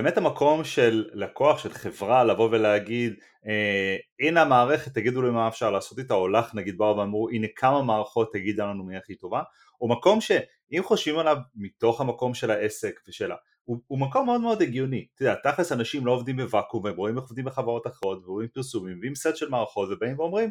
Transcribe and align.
באמת 0.00 0.16
המקום 0.16 0.64
של 0.64 1.04
לקוח, 1.12 1.58
של 1.58 1.72
חברה, 1.72 2.24
לבוא 2.24 2.48
ולהגיד 2.52 3.14
אה, 3.46 3.96
הנה 4.20 4.42
המערכת, 4.42 4.94
תגידו 4.94 5.22
לי 5.22 5.30
מה 5.30 5.48
אפשר 5.48 5.70
לעשות 5.70 5.98
איתה, 5.98 6.14
או 6.14 6.28
לך 6.28 6.54
נגיד 6.54 6.78
באו 6.78 6.96
ואמרו 6.96 7.28
הנה 7.28 7.46
כמה 7.56 7.82
מערכות 7.82 8.32
תגידה 8.32 8.66
לנו 8.66 8.84
מי 8.84 8.96
הכי 8.96 9.14
טובה, 9.14 9.42
הוא 9.78 9.90
מקום 9.90 10.20
שאם 10.20 10.82
חושבים 10.84 11.18
עליו 11.18 11.36
מתוך 11.54 12.00
המקום 12.00 12.34
של 12.34 12.50
העסק 12.50 13.00
ושלה, 13.08 13.36
הוא, 13.64 13.78
הוא 13.86 13.98
מקום 13.98 14.26
מאוד 14.26 14.40
מאוד 14.40 14.62
הגיוני, 14.62 15.06
אתה 15.14 15.22
יודע, 15.22 15.34
תכלס 15.34 15.72
אנשים 15.72 16.06
לא 16.06 16.12
עובדים 16.12 16.36
בוואקום, 16.36 16.86
הם 16.86 16.96
רואים 16.96 17.16
איך 17.16 17.24
עובדים 17.24 17.44
בחברות 17.44 17.86
אחרות, 17.86 18.24
ורואים 18.24 18.48
פרסומים, 18.48 18.98
ועם 19.02 19.14
סט 19.14 19.36
של 19.36 19.48
מערכות, 19.48 19.88
ובאים 19.92 20.18
ואומרים 20.18 20.50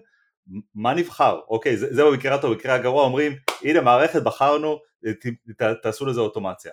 מה 0.75 0.93
נבחר, 0.93 1.39
אוקיי, 1.48 1.77
זה, 1.77 1.93
זה 1.96 2.04
במקרה 2.04 2.36
הטוב, 2.36 2.52
במקרה 2.54 2.73
הגרוע 2.73 3.04
אומרים 3.04 3.34
הנה 3.64 3.82
מערכת 3.82 4.23
בחרנו, 4.23 4.80
ת, 5.05 5.27
ת, 5.62 5.64
תעשו 5.84 6.05
לזה 6.05 6.21
אוטומציה. 6.21 6.71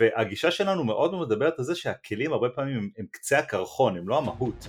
והגישה 0.00 0.50
שלנו 0.50 0.84
מאוד 0.84 1.14
מדברת 1.14 1.58
על 1.58 1.64
זה 1.64 1.74
שהכלים 1.74 2.32
הרבה 2.32 2.48
פעמים 2.48 2.78
הם, 2.78 2.88
הם 2.98 3.06
קצה 3.10 3.38
הקרחון, 3.38 3.96
הם 3.96 4.08
לא 4.08 4.18
המהות. 4.18 4.68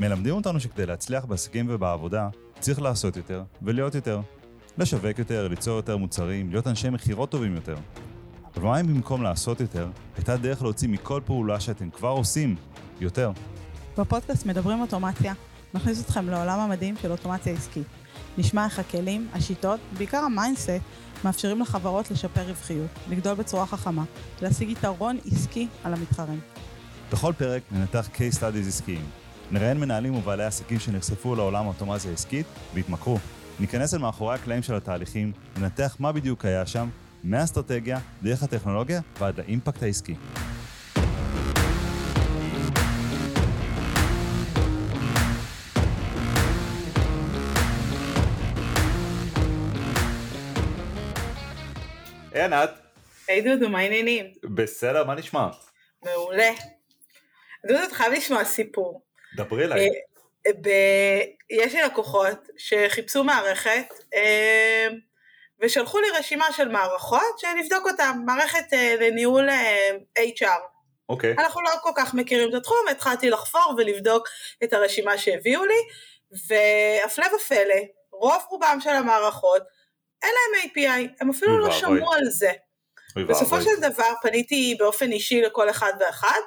מלמדים 0.00 0.34
אותנו 0.34 0.60
שכדי 0.60 0.86
להצליח 0.86 1.24
בעסקים 1.24 1.66
ובעבודה 1.68 2.28
צריך 2.60 2.82
לעשות 2.82 3.16
יותר 3.16 3.42
ולהיות 3.62 3.94
יותר. 3.94 4.20
לשווק 4.78 5.18
יותר, 5.18 5.48
ליצור 5.48 5.76
יותר 5.76 5.96
מוצרים, 5.96 6.50
להיות 6.50 6.66
אנשי 6.66 6.90
מכירות 6.90 7.30
טובים 7.30 7.54
יותר. 7.54 7.74
אבל 8.56 8.64
מה 8.64 8.80
אם 8.80 8.86
במקום 8.86 9.22
לעשות 9.22 9.60
יותר, 9.60 9.88
הייתה 10.16 10.36
דרך 10.36 10.62
להוציא 10.62 10.88
מכל 10.88 11.20
פעולה 11.24 11.60
שאתם 11.60 11.90
כבר 11.90 12.08
עושים 12.08 12.56
יותר? 13.00 13.32
בפודקאסט 13.98 14.46
מדברים 14.46 14.80
אוטומציה, 14.80 15.34
נכניס 15.74 16.04
אתכם 16.04 16.28
לעולם 16.28 16.60
המדהים 16.60 16.96
של 16.96 17.10
אוטומציה 17.10 17.52
עסקית. 17.52 17.86
נשמע 18.38 18.64
איך 18.64 18.78
הכלים, 18.78 19.28
השיטות, 19.32 19.80
בעיקר 19.98 20.18
ה 20.18 20.24
mindset, 20.24 20.70
מאפשרים 21.24 21.60
לחברות 21.60 22.10
לשפר 22.10 22.42
רווחיות, 22.48 22.90
לגדול 23.10 23.34
בצורה 23.34 23.66
חכמה, 23.66 24.04
להשיג 24.42 24.70
יתרון 24.70 25.18
עסקי 25.32 25.68
על 25.84 25.94
המתחרים. 25.94 26.40
בכל 27.12 27.32
פרק 27.38 27.62
ננתח 27.72 28.08
case 28.14 28.36
studies 28.38 28.68
עסקיים. 28.68 29.04
נראיין 29.50 29.80
מנהלים 29.80 30.14
ובעלי 30.14 30.44
עסקים 30.44 30.78
שנחשפו 30.78 31.34
לעולם 31.34 31.64
האוטומציה 31.64 32.10
העסקית 32.10 32.46
והתמכרו. 32.74 33.18
ניכנס 33.60 33.94
אל 33.94 33.98
מאחורי 33.98 34.34
הקלעים 34.34 34.62
של 34.62 34.74
התהליכים, 34.74 35.32
ננתח 35.58 35.96
מה 35.98 36.12
בדיוק 36.12 36.44
היה 36.44 36.66
שם, 36.66 36.88
מהאסטרטגיה, 37.24 37.98
דרך 38.22 38.42
הטכנולוגיה 38.42 39.00
ועד 39.20 39.38
לאימפקט 39.38 39.82
העסקי. 39.82 40.14
היי 52.44 52.60
ענת. 52.60 52.70
היי 53.28 53.40
דודו, 53.40 53.68
מה 53.68 53.78
העניינים? 53.78 54.32
בסדר, 54.42 55.04
מה 55.04 55.14
נשמע? 55.14 55.46
מעולה. 56.02 56.50
דודו, 57.66 57.84
אתה 57.84 57.94
חייב 57.94 58.12
לשמוע 58.12 58.44
סיפור. 58.44 59.02
דברי 59.36 59.64
אליי. 59.64 59.88
אה. 59.88 61.20
יש 61.50 61.74
לי 61.74 61.82
לקוחות 61.82 62.48
שחיפשו 62.56 63.24
מערכת 63.24 63.86
אה, 64.14 64.88
ושלחו 65.60 66.00
לי 66.00 66.06
רשימה 66.18 66.52
של 66.52 66.68
מערכות 66.68 67.38
שנבדוק 67.38 67.86
אותן, 67.90 68.18
מערכת 68.26 68.72
אה, 68.72 68.96
לניהול 69.00 69.48
HR. 70.18 70.60
אוקיי. 71.08 71.34
אנחנו 71.38 71.62
לא 71.62 71.70
כל 71.82 71.90
כך 71.96 72.14
מכירים 72.14 72.48
את 72.48 72.54
התחום, 72.54 72.88
התחלתי 72.90 73.30
לחפור 73.30 73.74
ולבדוק 73.78 74.28
את 74.64 74.72
הרשימה 74.72 75.18
שהביאו 75.18 75.64
לי, 75.64 75.78
והפלא 76.48 77.26
ופלא, 77.36 77.80
רוב 78.12 78.42
רובם 78.50 78.78
של 78.80 78.90
המערכות 78.90 79.62
אין 80.24 80.34
להם 80.34 80.70
API, 80.70 81.16
הם 81.20 81.30
אפילו 81.30 81.58
לא 81.58 81.72
שמעו 81.72 82.12
על 82.12 82.24
זה. 82.24 82.52
בסופו 83.28 83.62
של 83.62 83.80
דבר 83.80 84.12
פניתי 84.22 84.76
באופן 84.78 85.12
אישי 85.12 85.42
לכל 85.42 85.70
אחד 85.70 85.92
ואחד, 86.00 86.40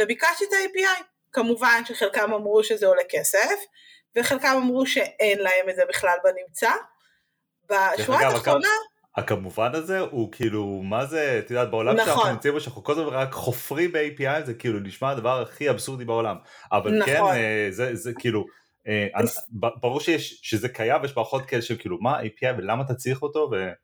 וביקשתי 0.00 0.44
את 0.44 0.52
ה-API. 0.52 1.02
כמובן 1.32 1.82
שחלקם 1.84 2.32
אמרו 2.32 2.64
שזה 2.64 2.86
עולה 2.86 3.02
כסף, 3.08 3.54
וחלקם 4.16 4.54
אמרו 4.56 4.86
שאין 4.86 5.38
להם 5.38 5.68
את 5.70 5.76
זה 5.76 5.82
בכלל 5.88 6.16
בנמצא. 6.24 6.70
בשורה 7.70 8.28
התחתונה... 8.28 8.68
הכמובן 9.16 9.70
הזה 9.74 9.98
הוא 9.98 10.32
כאילו 10.32 10.64
מה 10.82 11.06
זה 11.06 11.38
את 11.38 11.50
יודעת 11.50 11.70
בעולם 11.70 11.96
נכון. 11.96 12.06
שאנחנו 12.06 12.30
נמצאים 12.30 12.54
בו 12.54 12.60
שאנחנו 12.60 12.84
כל 12.84 12.92
הזמן 12.92 13.04
רק 13.06 13.32
חופרים 13.32 13.92
ב-API 13.92 14.44
זה 14.46 14.54
כאילו 14.54 14.80
נשמע 14.80 15.10
הדבר 15.10 15.42
הכי 15.42 15.70
אבסורדי 15.70 16.04
בעולם 16.04 16.36
אבל 16.72 17.02
כן, 17.06 17.16
נכון. 17.16 17.34
כן 17.34 17.70
זה, 17.70 17.94
זה 17.94 18.12
כאילו 18.18 18.44
ברור 19.50 20.00
שיש, 20.00 20.40
שזה 20.42 20.68
קיים 20.68 21.02
ויש 21.02 21.16
מערכות 21.16 21.46
כאלה 21.46 21.62
של 21.62 21.76
כאילו 21.78 21.98
מה 22.00 22.20
API 22.20 22.58
ולמה 22.58 22.82
אתה 22.86 22.94
צריך 22.94 23.22
אותו 23.22 23.48
ואין 23.52 23.74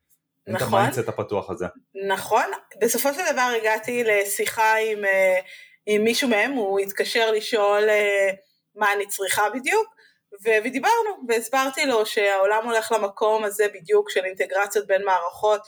נכון, 0.46 0.68
את 0.68 0.72
ה 0.72 0.77
mindset 0.77 1.08
הפתוח 1.08 1.50
הזה. 1.50 1.66
נכון, 2.08 2.44
בסופו 2.80 3.14
של 3.14 3.32
דבר 3.32 3.50
הגעתי 3.60 4.04
לשיחה 4.04 4.74
עם, 4.76 5.04
אה, 5.04 5.40
עם 5.86 6.04
מישהו 6.04 6.28
מהם, 6.28 6.52
הוא 6.52 6.78
התקשר 6.78 7.30
לשאול 7.30 7.88
אה, 7.88 8.30
מה 8.74 8.92
אני 8.92 9.06
צריכה 9.06 9.50
בדיוק 9.54 9.98
ודיברנו 10.44 11.10
והסברתי 11.28 11.86
לו 11.86 12.06
שהעולם 12.06 12.64
הולך 12.64 12.92
למקום 12.92 13.44
הזה 13.44 13.66
בדיוק 13.74 14.10
של 14.10 14.24
אינטגרציות 14.24 14.86
בין 14.86 15.04
מערכות 15.04 15.60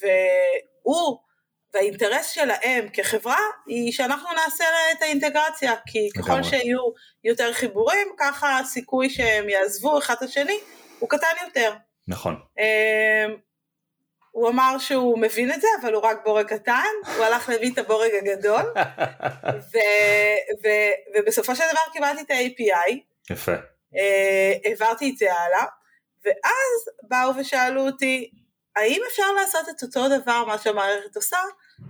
והוא 0.00 1.18
והאינטרס 1.74 2.30
שלהם 2.30 2.88
כחברה 2.92 3.38
היא 3.66 3.92
שאנחנו 3.92 4.28
נעשה 4.32 4.64
את 4.92 5.02
האינטגרציה, 5.02 5.72
כי 5.86 6.08
ככל 6.18 6.42
שיהיו 6.42 6.80
יותר 7.24 7.52
חיבורים, 7.52 8.08
ככה 8.18 8.58
הסיכוי 8.58 9.10
שהם 9.10 9.48
יעזבו 9.48 9.98
אחד 9.98 10.14
את 10.14 10.22
השני 10.22 10.58
הוא 10.98 11.08
קטן 11.08 11.34
יותר. 11.44 11.74
נכון. 12.08 12.36
אמ, 12.58 13.36
הוא 14.30 14.48
אמר 14.48 14.78
שהוא 14.78 15.18
מבין 15.18 15.52
את 15.52 15.60
זה, 15.60 15.66
אבל 15.80 15.94
הוא 15.94 16.02
רק 16.02 16.24
בורג 16.24 16.46
קטן, 16.46 16.92
הוא 17.16 17.24
הלך 17.24 17.48
להביא 17.48 17.72
את 17.72 17.78
הבורג 17.78 18.10
הגדול, 18.14 18.62
ו- 19.72 20.62
ו- 20.64 21.18
ובסופו 21.18 21.56
של 21.56 21.64
דבר 21.72 21.80
קיבלתי 21.92 22.22
את 22.22 22.30
ה-API. 22.30 22.96
יפה. 23.30 23.52
אה, 23.96 24.52
העברתי 24.64 25.10
את 25.10 25.18
זה 25.18 25.32
הלאה, 25.32 25.64
ואז 26.24 26.94
באו 27.02 27.40
ושאלו 27.40 27.86
אותי, 27.86 28.30
האם 28.76 29.02
אפשר 29.10 29.32
לעשות 29.32 29.68
את 29.68 29.82
אותו 29.82 30.08
דבר 30.08 30.44
מה 30.44 30.58
שהמערכת 30.58 31.16
עושה, 31.16 31.38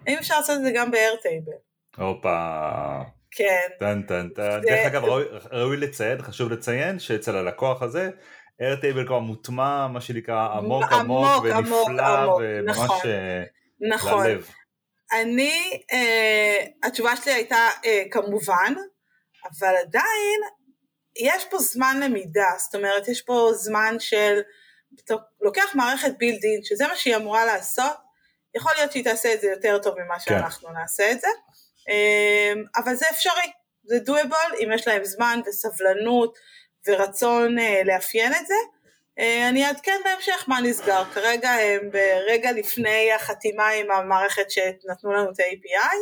האם 0.06 0.16
אפשר 0.18 0.36
לעשות 0.36 0.56
את 0.56 0.62
זה 0.62 0.70
גם 0.74 0.90
ב-Airtable? 0.90 2.02
הופה. 2.02 3.02
כן. 3.30 3.68
טן 3.80 4.02
טן 4.02 4.28
טן. 4.28 4.60
זה... 4.62 4.68
דרך 4.68 4.86
אגב 4.86 5.04
ראוי, 5.04 5.24
ראוי 5.52 5.76
לציין, 5.76 6.22
חשוב 6.22 6.52
לציין 6.52 6.98
שאצל 6.98 7.36
הלקוח 7.36 7.82
הזה, 7.82 8.10
Airtable 8.62 9.06
כבר 9.06 9.18
מוטמע 9.18 9.86
מה 9.86 10.00
שנקרא 10.00 10.48
עמוק 10.48 10.84
עמוק, 10.92 10.92
עמוק 10.92 11.44
ונפלא 11.44 12.06
עמוק, 12.06 12.40
וממש 12.40 12.76
נכון, 12.76 12.98
אה, 13.04 13.42
נכון. 13.80 14.26
ללב. 14.26 14.50
אני, 15.12 15.80
אה, 15.92 16.64
התשובה 16.82 17.16
שלי 17.16 17.32
הייתה 17.32 17.68
אה, 17.84 18.02
כמובן, 18.10 18.74
אבל 19.44 19.74
עדיין 19.80 20.40
יש 21.20 21.44
פה 21.50 21.58
זמן 21.58 22.00
למידה, 22.02 22.50
זאת 22.58 22.74
אומרת 22.74 23.08
יש 23.08 23.22
פה 23.22 23.50
זמן 23.54 23.96
של, 23.98 24.40
לוקח 25.40 25.74
מערכת 25.74 26.12
בילדין, 26.18 26.60
שזה 26.62 26.86
מה 26.86 26.96
שהיא 26.96 27.16
אמורה 27.16 27.44
לעשות, 27.44 27.92
יכול 28.54 28.72
להיות 28.76 28.92
שהיא 28.92 29.04
תעשה 29.04 29.34
את 29.34 29.40
זה 29.40 29.46
יותר 29.46 29.78
טוב 29.78 29.94
ממה 30.00 30.14
כן. 30.14 30.20
שאנחנו 30.20 30.68
כן. 30.68 30.74
נעשה 30.74 31.12
את 31.12 31.20
זה, 31.20 31.28
אמ, 31.88 32.64
אבל 32.76 32.94
זה 32.94 33.06
אפשרי, 33.10 33.52
זה 33.84 33.98
doable 34.06 34.62
אם 34.64 34.68
יש 34.74 34.88
להם 34.88 35.04
זמן 35.04 35.40
וסבלנות 35.46 36.38
ורצון 36.88 37.58
אה, 37.58 37.82
לאפיין 37.84 38.32
את 38.32 38.46
זה. 38.46 38.54
אה, 39.18 39.48
אני 39.48 39.66
אעדכן 39.66 40.00
בהמשך 40.04 40.44
מה 40.48 40.60
נסגר, 40.60 41.04
כרגע 41.14 41.50
הם 41.50 41.90
ברגע 41.90 42.52
לפני 42.52 43.12
החתימה 43.12 43.68
עם 43.68 43.90
המערכת 43.90 44.50
שנתנו 44.50 45.12
לנו 45.12 45.30
את 45.30 45.40
ה-API, 45.40 45.96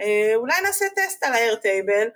אה, 0.00 0.34
אולי 0.34 0.60
נעשה 0.64 0.84
טסט 0.96 1.24
על 1.24 1.32
ה-Airtable, 1.32 2.10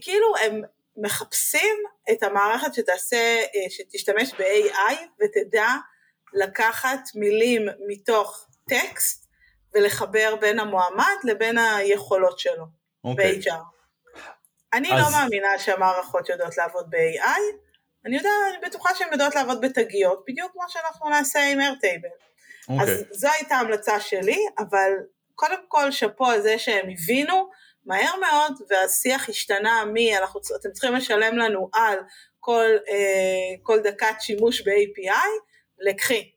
כאילו 0.00 0.36
הם 0.42 0.62
מחפשים 0.96 1.76
את 2.12 2.22
המערכת 2.22 2.74
שתעשה, 2.74 3.40
שתשתמש 3.68 4.32
ב-AI 4.38 4.94
ותדע 5.20 5.68
לקחת 6.32 7.00
מילים 7.14 7.66
מתוך 7.86 8.46
טקסט 8.70 9.26
ולחבר 9.74 10.36
בין 10.40 10.58
המועמד 10.58 11.16
לבין 11.24 11.58
היכולות 11.58 12.38
שלו 12.38 12.64
okay. 12.64 13.08
אוקיי. 13.08 13.38
ב-HR. 13.38 14.20
אני 14.72 14.92
אז... 14.92 14.98
לא 15.02 15.18
מאמינה 15.18 15.58
שהמערכות 15.58 16.28
יודעות 16.28 16.56
לעבוד 16.56 16.90
ב-AI, 16.90 17.40
אני 18.06 18.16
יודעת, 18.16 18.32
אני 18.50 18.68
בטוחה 18.68 18.94
שהן 18.94 19.08
יודעות 19.12 19.34
לעבוד 19.34 19.60
בתגיות, 19.60 20.24
בדיוק 20.28 20.52
כמו 20.52 20.62
שאנחנו 20.68 21.08
נעשה 21.08 21.40
עם 21.52 21.60
Airtable. 21.60 22.30
Okay. 22.70 22.82
אז 22.82 22.88
אוקיי. 22.88 23.04
זו 23.10 23.28
הייתה 23.32 23.54
ההמלצה 23.54 24.00
שלי, 24.00 24.38
אבל 24.58 24.92
קודם 25.34 25.58
כל 25.68 25.90
שאפו 25.90 26.26
על 26.26 26.42
זה 26.42 26.58
שהם 26.58 26.88
הבינו 26.90 27.50
מהר 27.84 28.16
מאוד, 28.20 28.52
והשיח 28.70 29.28
השתנה 29.28 29.84
מ, 29.84 29.96
אנחנו, 30.18 30.40
אתם 30.60 30.70
צריכים 30.72 30.94
לשלם 30.94 31.38
לנו 31.38 31.68
על 31.74 31.98
כל, 32.40 32.66
אה, 32.88 33.56
כל 33.62 33.80
דקת 33.80 34.14
שימוש 34.20 34.60
ב-API, 34.60 35.28
לקחי, 35.78 36.30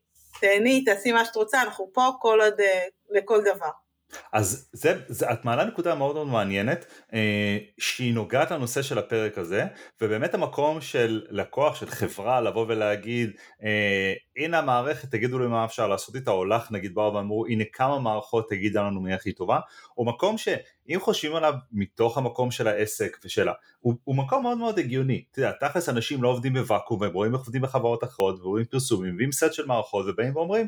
תהני, 0.44 0.84
תעשי 0.84 1.12
מה 1.12 1.24
שאת 1.24 1.36
רוצה, 1.36 1.62
אנחנו 1.62 1.90
פה 1.92 2.10
כל 2.20 2.40
עוד, 2.40 2.60
אה, 2.60 2.84
לכל 3.10 3.40
דבר. 3.40 3.83
אז 4.32 4.68
זה, 4.72 5.00
זה, 5.08 5.32
את 5.32 5.44
מעלה 5.44 5.64
נקודה 5.64 5.94
מאוד 5.94 6.14
מאוד 6.14 6.26
מעניינת 6.26 6.86
אה, 7.14 7.58
שהיא 7.78 8.14
נוגעת 8.14 8.50
לנושא 8.50 8.82
של 8.82 8.98
הפרק 8.98 9.38
הזה 9.38 9.64
ובאמת 10.00 10.34
המקום 10.34 10.80
של 10.80 11.22
לקוח 11.30 11.74
של 11.74 11.86
חברה 11.86 12.40
לבוא 12.40 12.66
ולהגיד 12.68 13.30
אה, 13.64 14.12
הנה 14.36 14.58
המערכת 14.58 15.10
תגידו 15.10 15.38
לי 15.38 15.46
מה 15.46 15.64
אפשר 15.64 15.88
לעשות 15.88 16.14
איתה 16.14 16.30
או 16.30 16.44
לך 16.44 16.72
נגיד 16.72 16.94
באו 16.94 17.14
ואמרו 17.14 17.46
הנה 17.46 17.64
כמה 17.72 17.98
מערכות 17.98 18.48
תגידה 18.48 18.82
לנו 18.82 19.00
מי 19.00 19.14
הכי 19.14 19.32
טובה 19.32 19.58
או 19.98 20.04
מקום 20.04 20.38
שאם 20.38 20.98
חושבים 21.00 21.34
עליו 21.34 21.54
מתוך 21.72 22.18
המקום 22.18 22.50
של 22.50 22.68
העסק 22.68 23.18
ושלה 23.24 23.52
הוא, 23.80 23.94
הוא 24.04 24.16
מקום 24.16 24.42
מאוד 24.42 24.58
מאוד 24.58 24.78
הגיוני. 24.78 25.24
אתה 25.30 25.40
יודע 25.40 25.52
תכלס 25.60 25.88
אנשים 25.88 26.22
לא 26.22 26.28
עובדים 26.28 26.54
בוואקום 26.54 27.00
והם 27.00 27.12
רואים 27.12 27.32
איך 27.34 27.40
עובדים 27.40 27.62
בחברות 27.62 28.04
אחרות 28.04 28.40
ורואים 28.40 28.64
פרסומים 28.64 29.16
ועם 29.18 29.32
סט 29.32 29.52
של 29.52 29.66
מערכות 29.66 30.06
ובאים 30.08 30.36
ואומרים 30.36 30.66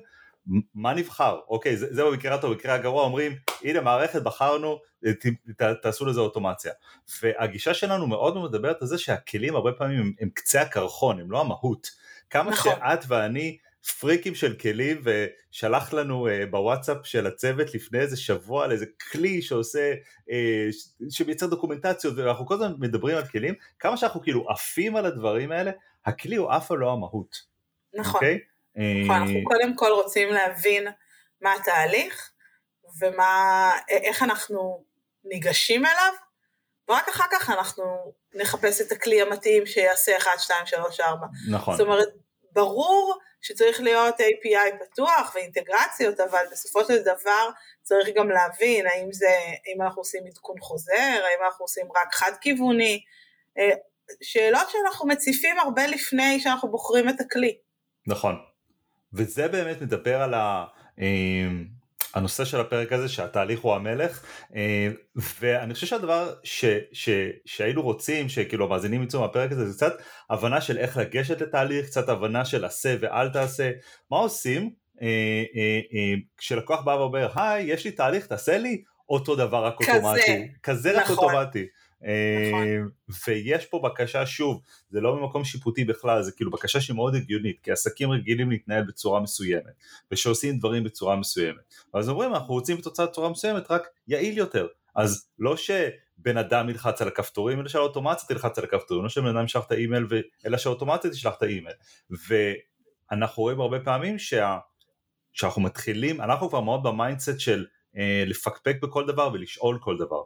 מה 0.74 0.94
נבחר? 0.94 1.38
אוקיי, 1.48 1.76
זה, 1.76 1.94
זה 1.94 2.04
במקרה 2.04 2.34
הטוב, 2.34 2.52
במקרה 2.52 2.74
הגרוע 2.74 3.04
אומרים, 3.04 3.32
הנה 3.62 3.80
מערכת, 3.80 4.22
בחרנו, 4.22 4.78
ת, 5.04 5.26
ת, 5.56 5.62
תעשו 5.82 6.06
לזה 6.06 6.20
אוטומציה. 6.20 6.72
והגישה 7.22 7.74
שלנו 7.74 8.06
מאוד 8.06 8.34
מאוד 8.34 8.50
מדברת 8.50 8.82
על 8.82 8.88
זה 8.88 8.98
שהכלים 8.98 9.54
הרבה 9.56 9.72
פעמים 9.72 10.00
הם, 10.00 10.12
הם 10.20 10.28
קצה 10.34 10.62
הקרחון, 10.62 11.20
הם 11.20 11.30
לא 11.30 11.40
המהות. 11.40 11.90
כמה 12.30 12.50
נכון. 12.50 12.72
שאת 12.72 13.04
ואני 13.08 13.58
פריקים 14.00 14.34
של 14.34 14.54
כלים 14.54 15.02
ושלחת 15.04 15.92
לנו 15.92 16.28
uh, 16.28 16.30
בוואטסאפ 16.50 16.96
של 17.06 17.26
הצוות 17.26 17.74
לפני 17.74 17.98
איזה 17.98 18.16
שבוע 18.16 18.64
על 18.64 18.72
איזה 18.72 18.86
כלי 19.12 19.42
שעושה, 19.42 19.94
uh, 20.28 20.32
שמייצר 21.10 21.46
דוקומנטציות 21.46 22.14
ואנחנו 22.16 22.46
כל 22.46 22.54
הזמן 22.54 22.74
מדברים 22.78 23.16
על 23.16 23.26
כלים, 23.26 23.54
כמה 23.78 23.96
שאנחנו 23.96 24.22
כאילו 24.22 24.50
עפים 24.50 24.96
על 24.96 25.06
הדברים 25.06 25.52
האלה, 25.52 25.70
הכלי 26.06 26.36
הוא 26.36 26.50
אף 26.56 26.70
לא 26.70 26.92
המהות. 26.92 27.36
נכון. 27.94 28.20
Okay? 28.20 28.55
נכון, 28.76 29.16
אנחנו 29.16 29.44
קודם 29.44 29.76
כל 29.76 29.90
רוצים 29.92 30.28
להבין 30.28 30.86
מה 31.40 31.54
התהליך 31.54 32.30
ומה, 33.00 33.72
איך 33.88 34.22
אנחנו 34.22 34.84
ניגשים 35.24 35.86
אליו, 35.86 36.12
ורק 36.88 37.08
אחר 37.08 37.24
כך 37.32 37.50
אנחנו 37.50 37.84
נחפש 38.34 38.80
את 38.80 38.92
הכלי 38.92 39.22
המתאים 39.22 39.66
שיעשה 39.66 40.16
1, 40.16 40.30
2, 40.38 40.66
3, 40.66 41.00
4. 41.00 41.26
נכון. 41.50 41.76
זאת 41.76 41.86
אומרת, 41.86 42.08
ברור 42.52 43.18
שצריך 43.42 43.80
להיות 43.80 44.14
API 44.14 44.84
פתוח 44.84 45.32
ואינטגרציות, 45.34 46.20
אבל 46.20 46.44
בסופו 46.52 46.84
של 46.84 47.02
דבר 47.02 47.48
צריך 47.82 48.08
גם 48.16 48.30
להבין 48.30 48.86
האם 48.86 49.12
זה, 49.12 49.26
האם 49.66 49.82
אנחנו 49.82 50.00
עושים 50.00 50.22
עדכון 50.26 50.56
חוזר, 50.60 50.92
האם 50.98 51.44
אנחנו 51.46 51.64
עושים 51.64 51.86
רק 51.86 52.14
חד-כיווני, 52.14 53.04
אה, 53.58 53.70
שאלות 54.22 54.70
שאנחנו 54.70 55.08
מציפים 55.08 55.58
הרבה 55.58 55.86
לפני 55.86 56.40
שאנחנו 56.40 56.70
בוחרים 56.70 57.08
את 57.08 57.20
הכלי. 57.20 57.58
נכון. 58.06 58.36
וזה 59.16 59.48
באמת 59.48 59.82
מדבר 59.82 60.22
על 60.22 60.34
ה... 60.34 60.64
אמ, 60.98 61.64
הנושא 62.14 62.44
של 62.44 62.60
הפרק 62.60 62.92
הזה 62.92 63.08
שהתהליך 63.08 63.60
הוא 63.60 63.74
המלך. 63.74 64.24
אמ, 64.54 64.60
ואני 65.40 65.74
חושב 65.74 65.86
שהדבר 65.86 66.34
ש, 66.42 66.64
ש, 66.92 67.08
שהיינו 67.44 67.82
רוצים 67.82 68.28
שכאילו 68.28 68.64
המאזינים 68.64 69.02
יצאו 69.02 69.20
מהפרק 69.20 69.52
הזה 69.52 69.70
זה 69.70 69.76
קצת 69.76 69.92
הבנה 70.30 70.60
של 70.60 70.78
איך 70.78 70.96
לגשת 70.96 71.40
לתהליך 71.40 71.86
קצת 71.86 72.08
הבנה 72.08 72.44
של 72.44 72.64
עשה 72.64 72.96
ואל 73.00 73.28
תעשה. 73.28 73.70
מה 74.10 74.16
עושים? 74.16 74.70
אה, 75.02 75.06
אה, 75.56 75.80
אה, 75.94 76.14
כשלקוח 76.36 76.80
בא 76.80 76.90
ואומר 76.90 77.28
היי 77.34 77.64
יש 77.64 77.84
לי 77.84 77.90
תהליך 77.90 78.26
תעשה 78.26 78.58
לי 78.58 78.82
אותו 79.08 79.36
דבר 79.36 79.64
רק 79.64 79.74
כזה, 79.82 79.92
אוטומטי. 79.92 80.48
כזה 80.62 80.96
נכון. 80.96 81.02
רק 81.02 81.10
אוטומטי 81.10 81.66
נכון. 82.02 82.62
אה, 82.62 82.78
ויש 83.26 83.66
פה 83.66 83.80
בקשה 83.84 84.26
שוב, 84.26 84.62
זה 84.90 85.00
לא 85.00 85.16
ממקום 85.16 85.44
שיפוטי 85.44 85.84
בכלל, 85.84 86.22
זה 86.22 86.32
כאילו 86.32 86.50
בקשה 86.50 86.80
שהיא 86.80 86.96
מאוד 86.96 87.14
הגיונית, 87.14 87.60
כי 87.62 87.72
עסקים 87.72 88.10
רגילים 88.10 88.50
להתנהל 88.50 88.84
בצורה 88.84 89.20
מסוימת, 89.20 89.72
ושעושים 90.10 90.58
דברים 90.58 90.84
בצורה 90.84 91.16
מסוימת. 91.16 91.74
ואז 91.94 92.08
אומרים 92.08 92.34
אנחנו 92.34 92.54
רוצים 92.54 92.80
תוצאה 92.80 93.06
בצורה 93.06 93.28
מסוימת 93.28 93.70
רק 93.70 93.82
יעיל 94.08 94.38
יותר, 94.38 94.66
אז 94.94 95.28
לא 95.38 95.56
שבן 95.56 96.36
אדם 96.36 96.68
ילחץ 96.68 97.02
על 97.02 97.08
הכפתורים, 97.08 97.60
אלא 97.60 97.68
שהאוטומציה 97.68 98.28
תלחץ 98.28 98.58
על 98.58 98.64
הכפתורים, 98.64 99.02
לא 99.02 99.08
שבן 99.08 99.36
אדם 99.36 99.44
ישלח 99.44 99.66
את 99.66 99.72
האימייל, 99.72 100.06
ו... 100.10 100.20
אלא 100.46 100.58
שהאוטומציה 100.58 101.10
תשלח 101.10 101.34
את 101.38 101.42
האימייל. 101.42 101.76
ואנחנו 103.10 103.42
רואים 103.42 103.60
הרבה 103.60 103.80
פעמים 103.80 104.18
שה... 104.18 104.58
שאנחנו 105.32 105.62
מתחילים, 105.62 106.20
אנחנו 106.20 106.48
כבר 106.48 106.60
מאוד 106.60 106.82
ב 106.82 106.90
mindset 106.90 107.40
של 107.40 107.66
אה, 107.96 108.24
לפקפק 108.26 108.76
בכל 108.82 109.06
דבר 109.06 109.30
ולשאול 109.32 109.78
כל 109.80 109.96
דבר. 109.98 110.22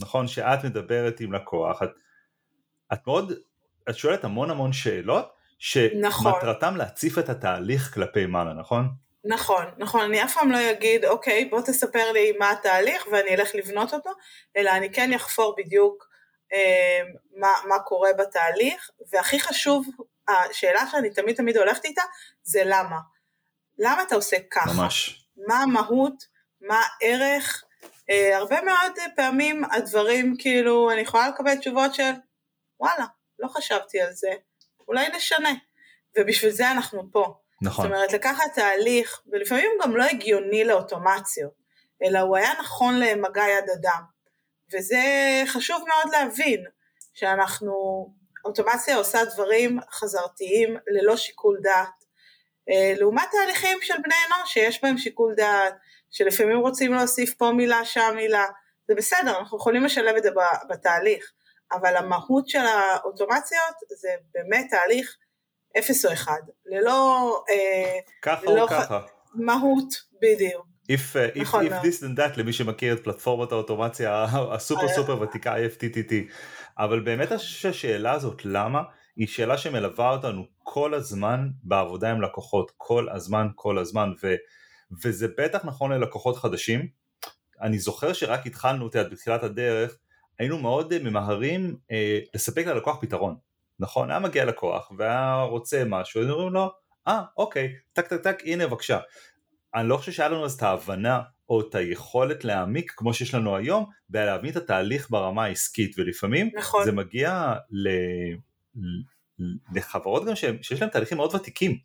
נכון 0.00 0.28
שאת 0.28 0.64
מדברת 0.64 1.20
עם 1.20 1.32
לקוח, 1.32 1.82
את, 1.82 1.90
את 2.92 3.06
מאוד, 3.06 3.32
את 3.90 3.96
שואלת 3.96 4.24
המון 4.24 4.50
המון 4.50 4.72
שאלות 4.72 5.32
שמטרתם 5.58 6.66
נכון. 6.66 6.78
להציף 6.78 7.18
את 7.18 7.28
התהליך 7.28 7.94
כלפי 7.94 8.26
מעלה, 8.26 8.52
נכון? 8.52 8.88
נכון, 9.24 9.64
נכון, 9.78 10.00
אני 10.00 10.24
אף 10.24 10.34
פעם 10.34 10.50
לא 10.50 10.70
אגיד 10.70 11.04
אוקיי 11.04 11.44
בוא 11.44 11.60
תספר 11.60 12.12
לי 12.12 12.32
מה 12.38 12.50
התהליך 12.50 13.06
ואני 13.12 13.34
אלך 13.34 13.54
לבנות 13.54 13.94
אותו, 13.94 14.10
אלא 14.56 14.70
אני 14.70 14.92
כן 14.92 15.12
אחפור 15.12 15.54
בדיוק 15.58 16.10
אה, 16.52 17.00
מה, 17.36 17.52
מה 17.68 17.78
קורה 17.78 18.10
בתהליך, 18.18 18.90
והכי 19.12 19.40
חשוב, 19.40 19.86
השאלה 20.28 20.86
שאני 20.90 21.10
תמיד 21.10 21.36
תמיד 21.36 21.56
הולכת 21.56 21.84
איתה, 21.84 22.02
זה 22.42 22.62
למה. 22.64 22.96
למה 23.78 24.02
אתה 24.02 24.14
עושה 24.14 24.36
ככה? 24.50 24.70
ממש. 24.76 25.26
מה 25.46 25.62
המהות, 25.62 26.24
מה 26.60 26.82
הערך, 27.00 27.64
הרבה 28.10 28.62
מאוד 28.62 28.92
פעמים 29.16 29.64
הדברים 29.64 30.34
כאילו, 30.38 30.90
אני 30.90 31.00
יכולה 31.00 31.28
לקבל 31.28 31.56
תשובות 31.56 31.94
של 31.94 32.10
וואלה, 32.80 33.06
לא 33.38 33.48
חשבתי 33.48 34.00
על 34.00 34.12
זה, 34.12 34.30
אולי 34.88 35.08
נשנה. 35.16 35.52
ובשביל 36.18 36.50
זה 36.50 36.70
אנחנו 36.70 37.02
פה. 37.12 37.34
נכון. 37.62 37.84
זאת 37.84 37.92
אומרת, 37.92 38.12
לקחת 38.12 38.54
תהליך, 38.54 39.22
ולפעמים 39.32 39.70
גם 39.82 39.96
לא 39.96 40.04
הגיוני 40.04 40.64
לאוטומציות, 40.64 41.52
אלא 42.02 42.18
הוא 42.18 42.36
היה 42.36 42.52
נכון 42.60 43.00
למגע 43.00 43.44
יד 43.48 43.70
אדם. 43.70 44.02
וזה 44.72 45.02
חשוב 45.46 45.84
מאוד 45.88 46.12
להבין, 46.12 46.64
שאנחנו, 47.14 48.06
אוטומציה 48.44 48.96
עושה 48.96 49.24
דברים 49.24 49.78
חזרתיים 49.90 50.76
ללא 50.86 51.16
שיקול 51.16 51.58
דעת. 51.62 52.04
אה, 52.70 52.94
לעומת 52.98 53.28
תהליכים 53.32 53.78
של 53.82 53.94
בני 54.02 54.14
אנוש 54.26 54.52
שיש 54.52 54.82
בהם 54.82 54.98
שיקול 54.98 55.34
דעת, 55.36 55.74
שלפעמים 56.10 56.58
רוצים 56.58 56.94
להוסיף 56.94 57.34
פה 57.34 57.52
מילה, 57.56 57.84
שם 57.84 58.12
מילה, 58.16 58.44
זה 58.88 58.94
בסדר, 58.94 59.38
אנחנו 59.38 59.58
יכולים 59.58 59.84
לשלב 59.84 60.16
את 60.16 60.22
זה 60.22 60.30
בתהליך, 60.68 61.32
אבל 61.72 61.96
המהות 61.96 62.48
של 62.48 62.58
האוטומציות 62.58 63.74
זה 64.00 64.08
באמת 64.34 64.66
תהליך 64.70 65.16
אפס 65.78 66.04
או 66.04 66.12
אחד, 66.12 66.40
ללא... 66.66 67.42
אה, 67.50 67.98
ככה 68.22 68.46
ללא 68.46 68.62
או 68.62 68.68
ככה. 68.68 69.00
מהות, 69.34 69.94
בדיוק. 70.22 70.66
If, 70.90 71.14
uh, 71.14 71.36
if, 71.36 71.40
נכון 71.40 71.66
if 71.66 71.70
this 71.70 72.02
and 72.02 72.18
that 72.18 72.36
למי 72.36 72.52
שמכיר 72.52 72.94
את 72.94 73.04
פלטפורמת 73.04 73.52
האוטומציה 73.52 74.26
הסופר 74.52 74.82
אה. 74.82 74.94
סופר 74.94 75.20
ותיקה 75.20 75.56
IFTTT 75.56 76.12
אבל 76.78 77.00
באמת 77.00 77.32
השאלה 77.32 78.12
הזאת 78.12 78.44
למה? 78.44 78.82
היא 79.16 79.26
שאלה 79.26 79.58
שמלווה 79.58 80.10
אותנו 80.10 80.46
כל 80.58 80.94
הזמן 80.94 81.48
בעבודה 81.62 82.10
עם 82.10 82.22
לקוחות. 82.22 82.72
כל 82.76 83.08
הזמן 83.08 83.46
כל 83.54 83.78
הזמן. 83.78 84.12
ו... 84.22 84.34
וזה 85.04 85.28
בטח 85.38 85.64
נכון 85.64 85.92
ללקוחות 85.92 86.36
חדשים. 86.36 86.88
אני 87.60 87.78
זוכר 87.78 88.12
שרק 88.12 88.46
התחלנו, 88.46 88.86
את 88.86 88.94
יודעת, 88.94 89.12
בתחילת 89.12 89.42
הדרך, 89.42 89.96
היינו 90.38 90.58
מאוד 90.58 90.92
אה, 90.92 90.98
ממהרים 90.98 91.76
אה, 91.90 92.18
לספק 92.34 92.66
ללקוח 92.66 92.98
פתרון. 93.00 93.36
נכון, 93.78 94.10
היה 94.10 94.18
מגיע 94.18 94.44
לקוח 94.44 94.92
והיה 94.98 95.42
רוצה 95.42 95.82
משהו, 95.86 96.22
אז 96.22 96.30
אומרים 96.30 96.52
לו, 96.52 96.70
אה, 97.08 97.22
אוקיי, 97.36 97.74
טק 97.92 98.06
טק 98.06 98.22
טק, 98.22 98.42
הנה 98.44 98.66
בבקשה. 98.66 98.98
אני 99.74 99.88
לא 99.88 99.96
חושב 99.96 100.12
שהיה 100.12 100.28
לנו 100.28 100.44
אז 100.44 100.54
את 100.54 100.62
ההבנה 100.62 101.20
או 101.48 101.60
את 101.60 101.74
היכולת 101.74 102.44
להעמיק 102.44 102.92
כמו 102.96 103.14
שיש 103.14 103.34
לנו 103.34 103.56
היום, 103.56 103.86
בלהבין 104.08 104.50
את 104.50 104.56
התהליך 104.56 105.10
ברמה 105.10 105.44
העסקית, 105.44 105.98
ולפעמים 105.98 106.50
נכון. 106.54 106.84
זה 106.84 106.92
מגיע 106.92 107.54
ל... 107.70 107.88
לחברות 109.74 110.24
גם 110.24 110.36
שיש 110.36 110.80
להם 110.80 110.90
תהליכים 110.90 111.18
מאוד 111.18 111.34
ותיקים. 111.34 111.78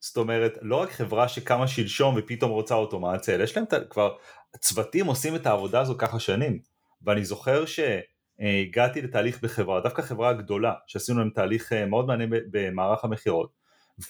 זאת 0.00 0.16
אומרת, 0.16 0.58
לא 0.62 0.76
רק 0.76 0.90
חברה 0.90 1.28
שקמה 1.28 1.68
שלשום 1.68 2.14
ופתאום 2.18 2.50
רוצה 2.50 2.74
אוטומציה, 2.74 3.34
אלא 3.34 3.44
יש 3.44 3.56
להם 3.56 3.66
כבר, 3.90 4.16
צוותים 4.60 5.06
עושים 5.06 5.36
את 5.36 5.46
העבודה 5.46 5.80
הזו 5.80 5.94
ככה 5.98 6.20
שנים. 6.20 6.58
ואני 7.02 7.24
זוכר 7.24 7.64
שהגעתי 7.66 9.02
לתהליך 9.02 9.42
בחברה, 9.42 9.80
דווקא 9.80 10.02
חברה 10.02 10.32
גדולה, 10.32 10.74
שעשינו 10.86 11.18
להם 11.18 11.30
תהליך 11.30 11.72
אה, 11.72 11.86
מאוד 11.86 12.06
מעניין 12.06 12.30
במערך 12.50 13.04
המכירות, 13.04 13.52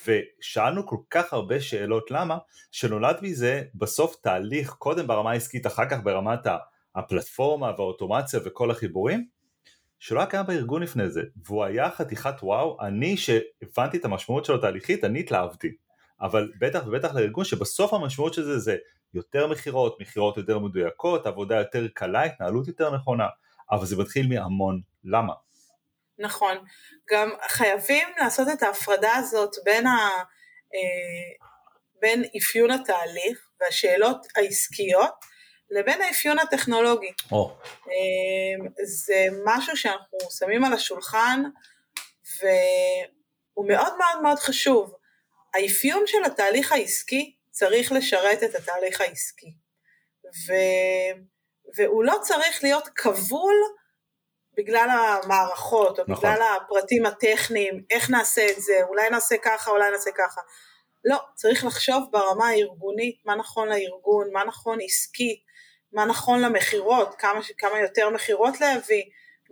ושאלנו 0.06 0.86
כל 0.86 0.96
כך 1.10 1.32
הרבה 1.32 1.60
שאלות 1.60 2.10
למה, 2.10 2.38
שנולד 2.70 3.16
מזה 3.22 3.62
בסוף 3.74 4.16
תהליך, 4.22 4.70
קודם 4.70 5.06
ברמה 5.06 5.30
העסקית, 5.30 5.66
אחר 5.66 5.88
כך 5.88 5.98
ברמת 6.02 6.46
הפלטפורמה 6.94 7.70
והאוטומציה 7.78 8.40
וכל 8.44 8.70
החיבורים, 8.70 9.26
שלא 9.98 10.20
היה 10.20 10.30
קיים 10.30 10.46
בארגון 10.46 10.82
לפני 10.82 11.10
זה, 11.10 11.22
והוא 11.46 11.64
היה 11.64 11.90
חתיכת 11.90 12.34
וואו, 12.42 12.78
אני 12.80 13.16
שהבנתי 13.16 13.96
את 13.96 14.04
המשמעות 14.04 14.44
שלו 14.44 14.58
תהליכית, 14.58 15.04
אני 15.04 15.20
התלהבתי. 15.20 15.72
אבל 16.20 16.52
בטח 16.60 16.82
ובטח 16.86 17.14
לארגון 17.14 17.44
שבסוף 17.44 17.94
המשמעות 17.94 18.34
של 18.34 18.42
זה 18.44 18.58
זה 18.58 18.76
יותר 19.14 19.46
מכירות, 19.46 20.00
מכירות 20.00 20.36
יותר 20.36 20.58
מדויקות, 20.58 21.26
עבודה 21.26 21.56
יותר 21.56 21.88
קלה, 21.94 22.22
התנהלות 22.22 22.68
יותר 22.68 22.94
נכונה, 22.94 23.26
אבל 23.70 23.86
זה 23.86 23.96
מתחיל 23.96 24.28
מהמון 24.28 24.80
למה. 25.04 25.32
נכון, 26.18 26.56
גם 27.10 27.30
חייבים 27.48 28.08
לעשות 28.20 28.48
את 28.52 28.62
ההפרדה 28.62 29.14
הזאת 29.14 29.50
בין, 29.64 29.86
ה, 29.86 29.96
אה, 30.74 31.46
בין 32.00 32.24
אפיון 32.38 32.70
התהליך 32.70 33.50
והשאלות 33.60 34.26
העסקיות 34.36 35.24
לבין 35.70 36.02
האפיון 36.02 36.38
הטכנולוגי. 36.38 37.12
Oh. 37.32 37.34
זה 38.84 39.26
משהו 39.44 39.76
שאנחנו 39.76 40.18
שמים 40.38 40.64
על 40.64 40.72
השולחן 40.72 41.42
והוא 42.40 43.68
מאוד 43.68 43.96
מאוד 43.98 44.22
מאוד 44.22 44.38
חשוב. 44.38 44.94
האפיון 45.54 46.02
של 46.06 46.24
התהליך 46.24 46.72
העסקי 46.72 47.36
צריך 47.50 47.92
לשרת 47.92 48.42
את 48.42 48.54
התהליך 48.54 49.00
העסקי. 49.00 49.52
ו... 50.24 50.52
והוא 51.76 52.04
לא 52.04 52.14
צריך 52.22 52.62
להיות 52.62 52.88
כבול 52.88 53.54
בגלל 54.56 54.88
המערכות 54.90 55.98
או 55.98 56.04
נכון. 56.08 56.14
בגלל 56.14 56.42
הפרטים 56.56 57.06
הטכניים, 57.06 57.84
איך 57.90 58.10
נעשה 58.10 58.50
את 58.50 58.62
זה, 58.62 58.80
אולי 58.88 59.10
נעשה 59.10 59.36
ככה, 59.42 59.70
אולי 59.70 59.90
נעשה 59.90 60.10
ככה. 60.16 60.40
לא, 61.04 61.16
צריך 61.34 61.64
לחשוב 61.64 62.04
ברמה 62.10 62.48
הארגונית 62.48 63.20
מה 63.24 63.34
נכון 63.34 63.68
לארגון, 63.68 64.32
מה 64.32 64.44
נכון 64.44 64.78
עסקית, 64.84 65.47
מה 65.92 66.04
נכון 66.04 66.40
למכירות, 66.40 67.14
כמה, 67.18 67.40
כמה 67.58 67.80
יותר 67.80 68.10
מכירות 68.10 68.60
להביא, 68.60 69.02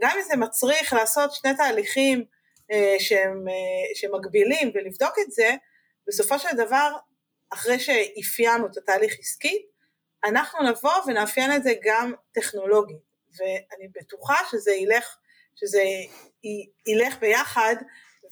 גם 0.01 0.11
אם 0.17 0.23
זה 0.23 0.37
מצריך 0.37 0.93
לעשות 0.93 1.33
שני 1.33 1.57
תהליכים 1.57 2.25
אה, 2.71 2.97
שהם, 2.99 3.49
אה, 3.49 3.95
שמקבילים 3.95 4.71
ולבדוק 4.75 5.15
את 5.21 5.33
זה, 5.33 5.55
בסופו 6.09 6.39
של 6.39 6.57
דבר, 6.57 6.93
אחרי 7.51 7.79
שאפיינו 7.79 8.67
את 8.67 8.77
התהליך 8.77 9.15
עסקי, 9.19 9.67
אנחנו 10.25 10.71
נבוא 10.71 10.93
ונאפיין 11.07 11.53
את 11.53 11.63
זה 11.63 11.73
גם 11.85 12.13
טכנולוגית, 12.33 13.07
ואני 13.39 13.89
בטוחה 13.95 14.35
שזה 14.51 14.73
ילך, 14.73 15.17
שזה 15.55 15.83
י, 16.45 16.69
ילך 16.87 17.19
ביחד 17.21 17.77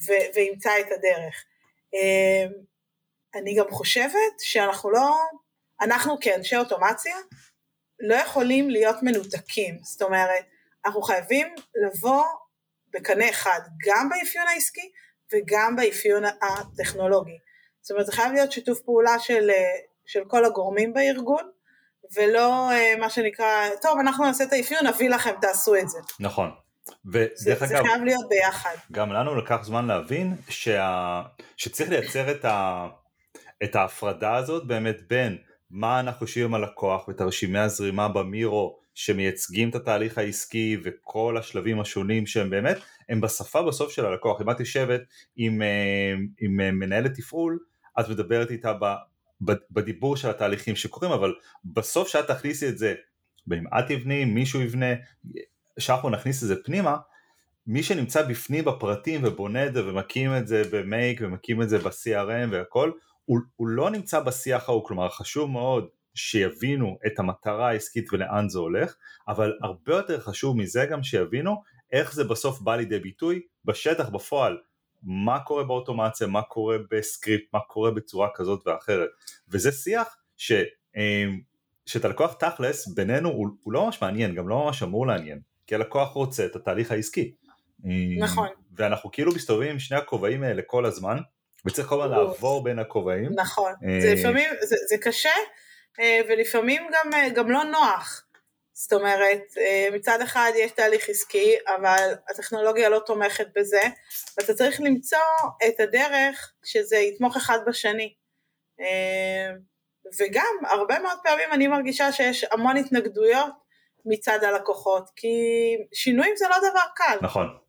ו, 0.06 0.12
וימצא 0.34 0.70
את 0.80 0.86
הדרך. 0.86 1.44
אה, 1.94 2.46
אני 3.34 3.54
גם 3.56 3.70
חושבת 3.70 4.40
שאנחנו 4.40 4.90
לא, 4.90 5.14
אנחנו 5.80 6.16
כאנשי 6.20 6.56
אוטומציה, 6.56 7.16
לא 8.08 8.14
יכולים 8.14 8.70
להיות 8.70 8.96
מנותקים, 9.02 9.78
זאת 9.82 10.02
אומרת, 10.02 10.44
אנחנו 10.86 11.02
חייבים 11.02 11.54
לבוא 11.86 12.24
בקנה 12.92 13.30
אחד, 13.30 13.60
גם 13.86 14.08
באפיון 14.08 14.46
העסקי 14.48 14.90
וגם 15.32 15.76
באפיון 15.76 16.22
הטכנולוגי. 16.24 17.38
זאת 17.80 17.90
אומרת, 17.90 18.06
זה 18.06 18.12
חייב 18.12 18.32
להיות 18.32 18.52
שיתוף 18.52 18.80
פעולה 18.80 19.18
של, 19.18 19.50
של 20.06 20.24
כל 20.28 20.44
הגורמים 20.44 20.92
בארגון, 20.92 21.50
ולא 22.16 22.70
אה, 22.70 22.94
מה 23.00 23.10
שנקרא, 23.10 23.68
טוב, 23.82 23.98
אנחנו 23.98 24.24
נעשה 24.24 24.44
את 24.44 24.52
האפיון, 24.52 24.86
נביא 24.86 25.10
לכם, 25.10 25.30
תעשו 25.40 25.76
את 25.76 25.88
זה. 25.88 25.98
נכון. 26.20 26.50
ודרך 27.12 27.34
זה, 27.36 27.52
אגב, 27.52 27.66
זה 27.66 27.76
חייב 27.76 28.04
להיות 28.04 28.28
ביחד. 28.28 28.74
גם 28.92 29.12
לנו 29.12 29.34
לקח 29.34 29.58
זמן 29.62 29.86
להבין 29.86 30.36
שה... 30.48 31.22
שצריך 31.56 31.90
לייצר 31.90 32.30
את, 32.30 32.44
ה... 32.44 32.86
את 33.64 33.76
ההפרדה 33.76 34.36
הזאת 34.36 34.66
באמת 34.66 34.96
בין 35.08 35.38
מה 35.70 36.00
אנחנו 36.00 36.26
חושבים 36.26 36.44
עם 36.44 36.54
הלקוח 36.54 37.08
ותרשימי 37.08 37.58
הזרימה 37.58 38.08
במירו 38.08 38.78
שמייצגים 38.94 39.68
את 39.68 39.74
התהליך 39.74 40.18
העסקי 40.18 40.76
וכל 40.84 41.36
השלבים 41.38 41.80
השונים 41.80 42.26
שהם 42.26 42.50
באמת, 42.50 42.76
הם 43.08 43.20
בשפה 43.20 43.62
בסוף 43.62 43.92
של 43.92 44.06
הלקוח. 44.06 44.40
אם 44.40 44.50
את 44.50 44.60
יושבת 44.60 45.00
עם, 45.36 45.62
אה, 45.62 46.14
עם 46.40 46.60
אה, 46.60 46.70
מנהלת 46.70 47.14
תפעול, 47.14 47.58
את 48.00 48.08
מדברת 48.08 48.50
איתה 48.50 48.72
בדיבור 49.70 50.16
של 50.16 50.30
התהליכים 50.30 50.76
שקורים, 50.76 51.12
אבל 51.12 51.34
בסוף 51.64 52.08
שאת 52.08 52.26
תכניסי 52.26 52.68
את 52.68 52.78
זה, 52.78 52.94
אם 53.52 53.64
את 53.78 53.84
תבני, 53.88 54.24
מישהו 54.24 54.60
יבנה, 54.60 54.86
שאנחנו 55.78 56.10
נכניס 56.10 56.42
את 56.42 56.48
זה 56.48 56.62
פנימה, 56.64 56.96
מי 57.66 57.82
שנמצא 57.82 58.22
בפנים 58.22 58.64
בפרטים 58.64 59.20
ובונה 59.24 59.66
את 59.66 59.74
זה 59.74 59.88
ומקים 59.88 60.36
את 60.36 60.46
זה 60.46 60.62
במייק 60.72 61.20
ומקים 61.22 61.62
את 61.62 61.68
זה 61.68 61.78
ב-CRM 61.78 62.48
והכל, 62.50 62.90
הוא, 63.24 63.38
הוא 63.56 63.68
לא 63.68 63.90
נמצא 63.90 64.20
בשיח 64.20 64.68
ההוא, 64.68 64.84
כלומר 64.84 65.08
חשוב 65.08 65.50
מאוד 65.50 65.88
שיבינו 66.14 66.98
את 67.06 67.18
המטרה 67.18 67.68
העסקית 67.68 68.12
ולאן 68.12 68.48
זה 68.48 68.58
הולך, 68.58 68.96
אבל 69.28 69.52
הרבה 69.62 69.94
יותר 69.94 70.20
חשוב 70.20 70.56
מזה 70.56 70.86
גם 70.90 71.02
שיבינו 71.02 71.62
איך 71.92 72.14
זה 72.14 72.24
בסוף 72.24 72.60
בא 72.60 72.76
לידי 72.76 72.98
ביטוי 72.98 73.40
בשטח 73.64 74.08
בפועל, 74.08 74.58
מה 75.02 75.40
קורה 75.40 75.64
באוטומציה, 75.64 76.26
מה 76.26 76.42
קורה 76.42 76.76
בסקריפט, 76.90 77.44
מה 77.52 77.60
קורה 77.60 77.90
בצורה 77.90 78.28
כזאת 78.34 78.66
ואחרת, 78.66 79.08
וזה 79.48 79.72
שיח 79.72 80.16
ש, 80.36 80.52
אמ, 80.96 81.40
שאת 81.86 82.04
הלקוח 82.04 82.32
תכלס 82.32 82.88
בינינו 82.88 83.28
הוא, 83.28 83.48
הוא 83.62 83.72
לא 83.72 83.84
ממש 83.84 84.02
מעניין, 84.02 84.34
גם 84.34 84.48
לא 84.48 84.64
ממש 84.64 84.82
אמור 84.82 85.06
לעניין, 85.06 85.40
כי 85.66 85.74
הלקוח 85.74 86.12
רוצה 86.12 86.46
את 86.46 86.56
התהליך 86.56 86.90
העסקי. 86.90 87.34
נכון. 88.18 88.48
ואנחנו 88.76 89.10
כאילו 89.10 89.34
מסתובבים 89.34 89.70
עם 89.70 89.78
שני 89.78 89.98
הכובעים 89.98 90.42
האלה 90.42 90.62
כל 90.66 90.86
הזמן, 90.86 91.18
וצריך 91.66 91.88
כל 91.88 92.02
הזמן 92.02 92.18
לעבור 92.18 92.64
בין 92.64 92.78
הכובעים. 92.78 93.30
נכון, 93.34 93.72
אה, 93.84 94.00
זה 94.00 94.14
לפעמים, 94.14 94.50
זה, 94.60 94.76
זה 94.88 94.96
קשה, 94.98 95.34
אה, 96.00 96.20
ולפעמים 96.28 96.82
גם, 96.92 97.12
אה, 97.14 97.28
גם 97.28 97.50
לא 97.50 97.64
נוח. 97.64 98.20
זאת 98.76 98.92
אומרת, 98.92 99.42
מצד 99.92 100.20
אחד 100.20 100.52
יש 100.56 100.72
תהליך 100.72 101.08
עסקי, 101.08 101.54
אבל 101.76 102.14
הטכנולוגיה 102.30 102.88
לא 102.88 102.98
תומכת 103.06 103.46
בזה, 103.56 103.82
ואתה 104.38 104.54
צריך 104.54 104.80
למצוא 104.80 105.18
את 105.68 105.80
הדרך 105.80 106.52
שזה 106.64 106.96
יתמוך 106.96 107.36
אחד 107.36 107.58
בשני. 107.66 108.14
וגם, 110.20 110.56
הרבה 110.70 110.98
מאוד 110.98 111.18
פעמים 111.22 111.52
אני 111.52 111.66
מרגישה 111.66 112.12
שיש 112.12 112.44
המון 112.52 112.76
התנגדויות 112.76 113.52
מצד 114.04 114.44
הלקוחות, 114.44 115.10
כי 115.16 115.36
שינויים 115.92 116.36
זה 116.36 116.46
לא 116.50 116.58
דבר 116.58 116.84
קל. 116.96 117.18
נכון. 117.22 117.63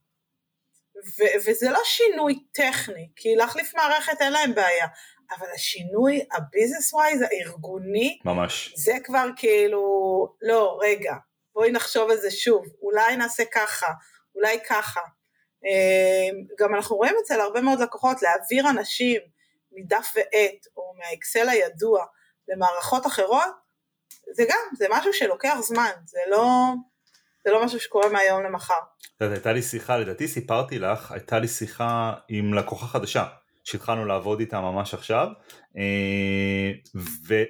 ו- 1.19 1.49
וזה 1.49 1.69
לא 1.69 1.79
שינוי 1.83 2.43
טכני, 2.51 3.09
כי 3.15 3.35
להחליף 3.35 3.75
מערכת 3.75 4.21
אין 4.21 4.33
להם 4.33 4.55
בעיה, 4.55 4.87
אבל 5.37 5.47
השינוי 5.55 6.25
הביזנס 6.31 6.93
ווייז 6.93 7.21
הארגוני, 7.21 8.19
ממש, 8.25 8.73
זה 8.75 8.93
כבר 9.03 9.27
כאילו, 9.35 9.83
לא, 10.41 10.79
רגע, 10.81 11.13
בואי 11.53 11.71
נחשוב 11.71 12.11
על 12.11 12.17
זה 12.17 12.31
שוב, 12.31 12.65
אולי 12.81 13.17
נעשה 13.17 13.43
ככה, 13.53 13.87
אולי 14.35 14.59
ככה. 14.69 15.01
אמ, 15.65 16.35
גם 16.59 16.75
אנחנו 16.75 16.95
רואים 16.95 17.15
אצל 17.23 17.39
הרבה 17.41 17.61
מאוד 17.61 17.79
לקוחות 17.79 18.21
להעביר 18.21 18.69
אנשים 18.69 19.21
מדף 19.71 20.13
ועט 20.15 20.65
או 20.77 20.93
מהאקסל 20.97 21.49
הידוע 21.49 22.05
למערכות 22.47 23.07
אחרות, 23.07 23.65
זה 24.33 24.43
גם, 24.49 24.59
זה 24.77 24.87
משהו 24.89 25.13
שלוקח 25.13 25.57
זמן, 25.61 25.91
זה 26.05 26.19
לא, 26.27 26.43
זה 27.45 27.51
לא 27.51 27.65
משהו 27.65 27.79
שקורה 27.79 28.09
מהיום 28.09 28.43
למחר. 28.43 28.73
הייתה 29.19 29.53
לי 29.53 29.61
שיחה, 29.61 29.97
לדעתי 29.97 30.27
סיפרתי 30.27 30.79
לך, 30.79 31.11
הייתה 31.11 31.39
לי 31.39 31.47
שיחה 31.47 32.13
עם 32.29 32.53
לקוחה 32.53 32.87
חדשה 32.87 33.25
שהתחלנו 33.63 34.05
לעבוד 34.05 34.39
איתה 34.39 34.61
ממש 34.61 34.93
עכשיו 34.93 35.27
אה, 35.77 36.71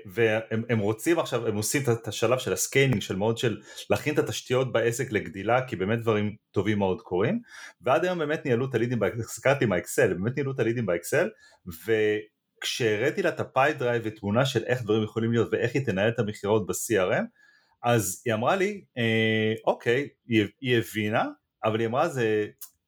והם 0.05 0.79
רוצים 0.79 1.19
עכשיו, 1.19 1.47
הם 1.47 1.55
עושים 1.55 1.81
את 1.93 2.07
השלב 2.07 2.39
של 2.39 2.53
ה 2.53 2.59
scaling 2.59 3.01
של 3.01 3.15
מאוד 3.15 3.37
של 3.37 3.61
להכין 3.89 4.13
את 4.13 4.19
התשתיות 4.19 4.71
בעסק 4.71 5.11
לגדילה 5.11 5.67
כי 5.67 5.75
באמת 5.75 5.99
דברים 5.99 6.35
טובים 6.51 6.79
מאוד 6.79 7.01
קורים 7.01 7.39
ועד 7.81 8.05
היום 8.05 8.19
באמת 8.19 8.45
ניהלו 8.45 8.69
את 8.69 8.75
הלידים, 8.75 8.99
הזכרתי 9.03 9.65
עם 9.65 9.71
האקסל, 9.71 10.13
באמת 10.13 10.35
ניהלו 10.35 10.51
את 10.51 10.59
הלידים 10.59 10.85
באקסל 10.85 11.29
וכשהראיתי 12.61 13.21
לה 13.21 13.29
את 13.29 13.39
ה 13.39 13.77
Pipedrive 13.77 14.01
ותמונה 14.05 14.45
של 14.45 14.63
איך 14.63 14.83
דברים 14.83 15.03
יכולים 15.03 15.31
להיות 15.31 15.49
ואיך 15.51 15.75
היא 15.75 15.85
תנהל 15.85 16.09
את 16.09 16.19
המכירות 16.19 16.67
ב-CRM 16.67 17.25
אז 17.85 18.21
היא 18.25 18.33
אמרה 18.33 18.55
לי, 18.55 18.83
אה, 18.97 19.53
אוקיי, 19.67 20.09
היא, 20.27 20.47
היא 20.61 20.77
הבינה, 20.77 21.25
אבל 21.63 21.79
היא 21.79 21.87
אמרה 21.87 22.09
זה, 22.09 22.47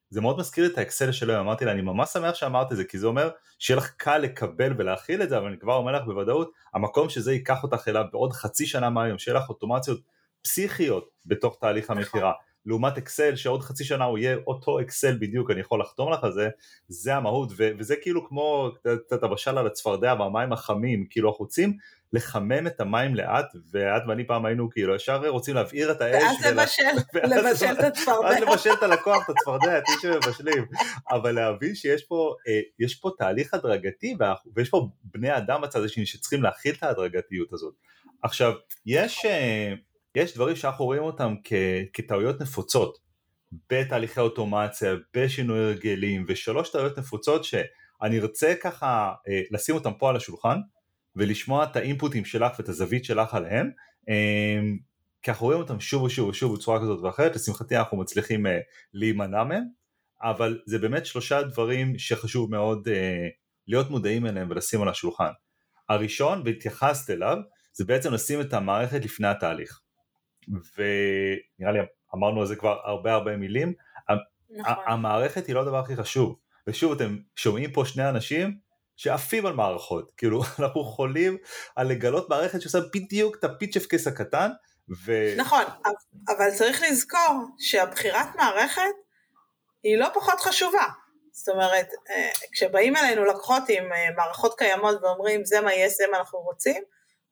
זה 0.09 0.21
מאוד 0.21 0.39
מזכיר 0.39 0.65
את 0.65 0.77
האקסל 0.77 1.11
של 1.11 1.29
היום, 1.29 1.39
אמרתי 1.39 1.65
לה 1.65 1.71
אני 1.71 1.81
ממש 1.81 2.09
שמח 2.09 2.35
שאמרת 2.35 2.71
את 2.71 2.77
זה 2.77 2.83
כי 2.83 2.97
זה 2.97 3.07
אומר 3.07 3.29
שיהיה 3.59 3.77
לך 3.77 3.89
קל 3.97 4.17
לקבל 4.17 4.73
ולהכיל 4.77 5.21
את 5.21 5.29
זה, 5.29 5.37
אבל 5.37 5.47
אני 5.47 5.57
כבר 5.59 5.75
אומר 5.75 5.91
לך 5.91 6.05
בוודאות, 6.05 6.51
המקום 6.73 7.09
שזה 7.09 7.33
ייקח 7.33 7.63
אותך 7.63 7.87
אליו 7.87 8.03
בעוד 8.11 8.33
חצי 8.33 8.65
שנה 8.65 8.89
מהיום, 8.89 9.17
שיהיה 9.17 9.37
לך 9.37 9.49
אוטומציות 9.49 10.01
פסיכיות 10.41 11.09
בתוך 11.25 11.57
תהליך 11.61 11.83
נכון. 11.83 11.97
המכירה, 11.97 12.31
לעומת 12.67 12.97
אקסל 12.97 13.35
שעוד 13.35 13.63
חצי 13.63 13.83
שנה 13.83 14.05
הוא 14.05 14.17
יהיה 14.17 14.37
אותו 14.47 14.79
אקסל 14.79 15.17
בדיוק, 15.19 15.51
אני 15.51 15.59
יכול 15.59 15.81
לחתום 15.81 16.11
לך 16.13 16.23
על 16.23 16.31
זה, 16.31 16.49
זה 16.87 17.15
המהות, 17.15 17.51
ו- 17.57 17.69
וזה 17.79 17.95
כאילו 18.01 18.27
כמו, 18.27 18.69
את 19.13 19.23
המשל 19.23 19.57
על 19.57 19.67
הצפרדע 19.67 20.15
והמים 20.19 20.53
החמים, 20.53 21.05
כאילו 21.09 21.29
החוצים, 21.29 21.77
לחמם 22.13 22.67
את 22.67 22.81
המים 22.81 23.15
לאט, 23.15 23.45
ואת 23.71 24.01
ואני 24.07 24.27
פעם 24.27 24.45
היינו 24.45 24.69
כאילו 24.69 24.95
ישר 24.95 25.29
רוצים 25.29 25.55
להבעיר 25.55 25.91
את 25.91 26.01
האש. 26.01 26.23
ואז 26.23 26.45
לבשל, 26.45 26.83
לבשל 27.35 27.73
את 27.79 27.83
הצפרדע. 27.83 28.27
ואז 28.27 28.41
לבשל 28.41 28.73
את 28.73 28.83
הלקוח, 28.83 29.25
את 29.25 29.29
הצפרדע, 29.29 29.77
את 29.77 29.83
מי 29.89 29.95
שמבשלים. 30.01 30.65
אבל 31.11 31.31
להבין 31.31 31.75
שיש 31.75 32.03
פה, 32.03 32.33
אה, 32.47 32.59
יש 32.79 32.95
פה 32.95 33.11
תהליך 33.17 33.53
הדרגתי, 33.53 34.15
ויש 34.55 34.69
פה 34.69 34.89
בני 35.03 35.37
אדם 35.37 35.61
בצד 35.61 35.83
השני 35.83 36.05
שצריכים 36.05 36.43
להכיל 36.43 36.75
את 36.77 36.83
ההדרגתיות 36.83 37.53
הזאת. 37.53 37.73
עכשיו, 38.23 38.53
יש, 38.85 39.25
אה, 39.25 39.73
יש 40.17 40.35
דברים 40.35 40.55
שאנחנו 40.55 40.85
רואים 40.85 41.03
אותם 41.03 41.35
כטעויות 41.93 42.41
נפוצות 42.41 42.97
בתהליכי 43.69 44.19
אוטומציה, 44.19 44.95
בשינוי 45.13 45.59
הרגלים, 45.59 46.25
ושלוש 46.27 46.69
טעויות 46.69 46.99
נפוצות 46.99 47.43
שאני 47.43 48.19
ארצה 48.19 48.53
ככה 48.61 49.13
אה, 49.27 49.41
לשים 49.51 49.75
אותם 49.75 49.93
פה 49.93 50.09
על 50.09 50.15
השולחן, 50.15 50.57
ולשמוע 51.15 51.63
את 51.63 51.75
האינפוטים 51.75 52.25
שלך 52.25 52.59
ואת 52.59 52.69
הזווית 52.69 53.05
שלך 53.05 53.33
עליהם, 53.33 53.69
אמ, 54.09 54.77
כי 55.21 55.31
אנחנו 55.31 55.45
רואים 55.45 55.59
אותם 55.59 55.79
שוב 55.79 56.03
ושוב 56.03 56.29
ושוב 56.29 56.55
בצורה 56.55 56.79
כזאת 56.81 56.99
ואחרת, 56.99 57.35
לשמחתי 57.35 57.77
אנחנו 57.77 57.97
מצליחים 57.97 58.47
אה, 58.47 58.59
להימנע 58.93 59.43
מהם, 59.43 59.63
אבל 60.21 60.59
זה 60.65 60.79
באמת 60.79 61.05
שלושה 61.05 61.43
דברים 61.43 61.99
שחשוב 61.99 62.51
מאוד 62.51 62.87
אה, 62.87 63.27
להיות 63.67 63.89
מודעים 63.89 64.25
אליהם 64.25 64.47
ולשים 64.51 64.81
על 64.81 64.89
השולחן. 64.89 65.31
הראשון, 65.89 66.41
והתייחסת 66.45 67.09
אליו, 67.09 67.37
זה 67.73 67.85
בעצם 67.85 68.13
לשים 68.13 68.41
את 68.41 68.53
המערכת 68.53 69.05
לפני 69.05 69.27
התהליך. 69.27 69.81
ונראה 70.47 71.71
לי 71.71 71.79
אמרנו 72.15 72.41
על 72.41 72.47
זה 72.47 72.55
כבר 72.55 72.79
הרבה 72.83 73.13
הרבה 73.13 73.37
מילים, 73.37 73.73
נכון. 74.49 74.73
המערכת 74.85 75.47
היא 75.47 75.55
לא 75.55 75.61
הדבר 75.61 75.79
הכי 75.79 75.95
חשוב. 75.95 76.35
ושוב 76.67 76.91
אתם 76.91 77.17
שומעים 77.35 77.71
פה 77.71 77.85
שני 77.85 78.09
אנשים 78.09 78.57
שעפים 78.95 79.45
על 79.45 79.53
מערכות, 79.53 80.11
כאילו 80.17 80.43
אנחנו 80.59 80.83
חולים 80.83 81.37
על 81.75 81.87
לגלות 81.87 82.29
מערכת 82.29 82.61
שעושה 82.61 82.79
בדיוק 82.93 83.35
את 83.35 83.43
הפיצ'פקס 83.43 84.07
הקטן. 84.07 84.51
ו... 85.05 85.33
נכון, 85.37 85.63
אבל 86.27 86.51
צריך 86.57 86.83
לזכור 86.89 87.47
שהבחירת 87.59 88.27
מערכת 88.35 88.81
היא 89.83 89.97
לא 89.97 90.07
פחות 90.13 90.39
חשובה. 90.39 90.83
זאת 91.31 91.49
אומרת, 91.49 91.87
אה, 92.09 92.29
כשבאים 92.51 92.95
אלינו 92.95 93.25
לקוחות 93.25 93.63
עם 93.69 93.93
אה, 93.93 94.11
מערכות 94.15 94.57
קיימות 94.57 95.03
ואומרים 95.03 95.45
זה 95.45 95.61
מה 95.61 95.73
יהיה, 95.73 95.89
זה 95.89 96.03
מה 96.11 96.17
אנחנו 96.17 96.39
רוצים, 96.39 96.83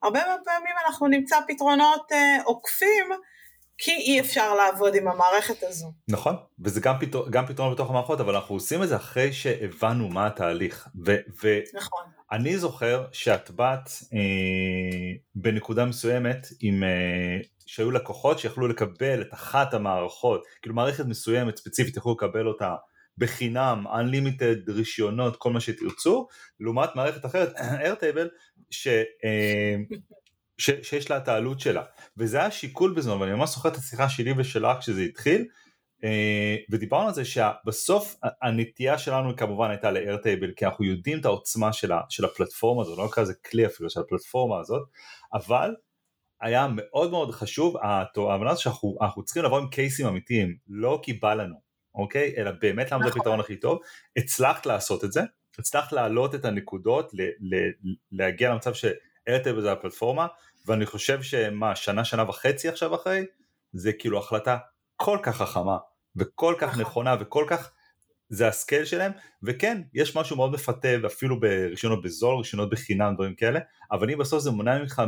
הרבה 0.05 0.19
מאוד 0.27 0.39
פעמים 0.45 0.75
אנחנו 0.85 1.07
נמצא 1.07 1.35
פתרונות 1.47 2.11
אה, 2.11 2.37
עוקפים 2.43 3.05
כי 3.77 3.91
אי 3.91 4.19
אפשר 4.19 4.55
לעבוד 4.55 4.95
עם 4.95 5.07
המערכת 5.07 5.63
הזו. 5.63 5.93
נכון, 6.07 6.35
וזה 6.59 6.81
גם, 6.81 6.95
פתר, 6.99 7.29
גם 7.29 7.45
פתרון 7.45 7.73
בתוך 7.73 7.89
המערכות, 7.89 8.19
אבל 8.19 8.35
אנחנו 8.35 8.55
עושים 8.55 8.83
את 8.83 8.87
זה 8.87 8.95
אחרי 8.95 9.33
שהבנו 9.33 10.09
מה 10.09 10.27
התהליך. 10.27 10.87
ו, 11.05 11.15
ו- 11.43 11.59
נכון. 11.73 12.03
אני 12.31 12.57
זוכר 12.57 13.05
שאת 13.11 13.51
באת 13.51 13.89
אה, 14.13 15.17
בנקודה 15.35 15.85
מסוימת 15.85 16.47
עם, 16.61 16.83
אה, 16.83 17.37
שהיו 17.65 17.91
לקוחות 17.91 18.39
שיכלו 18.39 18.67
לקבל 18.67 19.21
את 19.21 19.33
אחת 19.33 19.73
המערכות, 19.73 20.45
כאילו 20.61 20.75
מערכת 20.75 21.05
מסוימת 21.05 21.57
ספציפית 21.57 21.97
יכלו 21.97 22.13
לקבל 22.13 22.47
אותה 22.47 22.75
בחינם, 23.17 23.87
Unlimited, 23.87 24.71
רישיונות, 24.71 25.35
כל 25.35 25.51
מה 25.51 25.59
שתרצו, 25.59 26.27
לעומת 26.59 26.89
מערכת 26.95 27.25
אחרת, 27.25 27.55
Airtable, 27.85 28.27
ש, 28.69 28.87
אה, 29.23 29.75
ש, 30.57 30.69
שיש 30.83 31.11
לה 31.11 31.17
את 31.17 31.27
העלות 31.27 31.59
שלה. 31.59 31.83
וזה 32.17 32.37
היה 32.39 32.51
שיקול 32.51 32.93
בזמן, 32.93 33.21
ואני 33.21 33.33
ממש 33.33 33.49
זוכר 33.49 33.69
את 33.69 33.75
השיחה 33.75 34.09
שלי 34.09 34.33
ושלה 34.37 34.79
כשזה 34.79 35.01
התחיל, 35.01 35.45
אה, 36.03 36.55
ודיברנו 36.71 37.07
על 37.07 37.13
זה 37.13 37.25
שבסוף 37.25 38.15
הנטייה 38.41 38.97
שלנו 38.97 39.35
כמובן 39.35 39.69
הייתה 39.69 39.91
ל-Airtable, 39.91 40.53
כי 40.55 40.65
אנחנו 40.65 40.85
יודעים 40.85 41.19
את 41.19 41.25
העוצמה 41.25 41.73
של, 41.73 41.91
ה, 41.91 42.01
של 42.09 42.25
הפלטפורמה 42.25 42.81
הזאת, 42.81 42.97
לא 42.97 43.09
כזה 43.11 43.33
כלי 43.51 43.65
אפילו 43.65 43.89
של 43.89 43.99
הפלטפורמה 43.99 44.59
הזאת, 44.59 44.81
אבל 45.33 45.75
היה 46.41 46.67
מאוד 46.75 47.11
מאוד 47.11 47.31
חשוב 47.31 47.77
ההבנה 48.17 48.55
שאנחנו 48.55 49.23
צריכים 49.25 49.43
לבוא 49.43 49.59
עם 49.59 49.67
קייסים 49.69 50.07
אמיתיים, 50.07 50.57
לא 50.67 50.99
כי 51.03 51.13
בא 51.13 51.33
לנו, 51.33 51.64
אוקיי? 51.95 52.33
אלא 52.37 52.51
באמת 52.61 52.91
למה 52.91 53.03
זה 53.03 53.09
נכון. 53.09 53.21
הפתרון 53.21 53.39
הכי 53.39 53.55
טוב. 53.55 53.79
הצלחת 54.17 54.65
לעשות 54.65 55.03
את 55.03 55.11
זה, 55.11 55.21
הצלחת 55.59 55.91
להעלות 55.91 56.35
את 56.35 56.45
הנקודות, 56.45 57.13
ל- 57.13 57.55
ל- 57.55 57.95
להגיע 58.11 58.51
למצב 58.51 58.71
שאיירטבל 58.73 59.61
זה 59.61 59.71
הפלטפורמה, 59.71 60.27
ואני 60.65 60.85
חושב 60.85 61.21
שמה, 61.21 61.75
שנה, 61.75 62.05
שנה 62.05 62.29
וחצי 62.29 62.69
עכשיו 62.69 62.95
אחרי, 62.95 63.25
זה 63.73 63.93
כאילו 63.93 64.19
החלטה 64.19 64.57
כל 64.95 65.17
כך 65.23 65.37
חכמה, 65.37 65.77
וכל 66.15 66.55
כך 66.57 66.69
נכון. 66.69 66.81
נכונה, 66.81 67.15
וכל 67.19 67.45
כך, 67.49 67.71
זה 68.29 68.47
הסקייל 68.47 68.85
שלהם, 68.85 69.11
וכן, 69.43 69.81
יש 69.93 70.15
משהו 70.15 70.35
מאוד 70.35 70.51
מפתה, 70.51 70.87
ואפילו 71.03 71.39
ברישיונות 71.39 72.01
בזול, 72.01 72.37
רישיונות 72.37 72.69
בחינם, 72.69 73.13
דברים 73.15 73.35
כאלה, 73.35 73.59
אבל 73.91 74.11
אם 74.11 74.17
בסוף 74.17 74.43
זה 74.43 74.51
מונע 74.51 74.79
ממך 74.79 75.01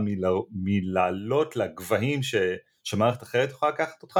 מלעלות 0.51 1.55
לגבהים 1.55 2.23
ש, 2.23 2.35
שמערכת 2.83 3.23
אחרת 3.23 3.49
יכולה 3.49 3.71
לקחת 3.71 4.03
אותך, 4.03 4.19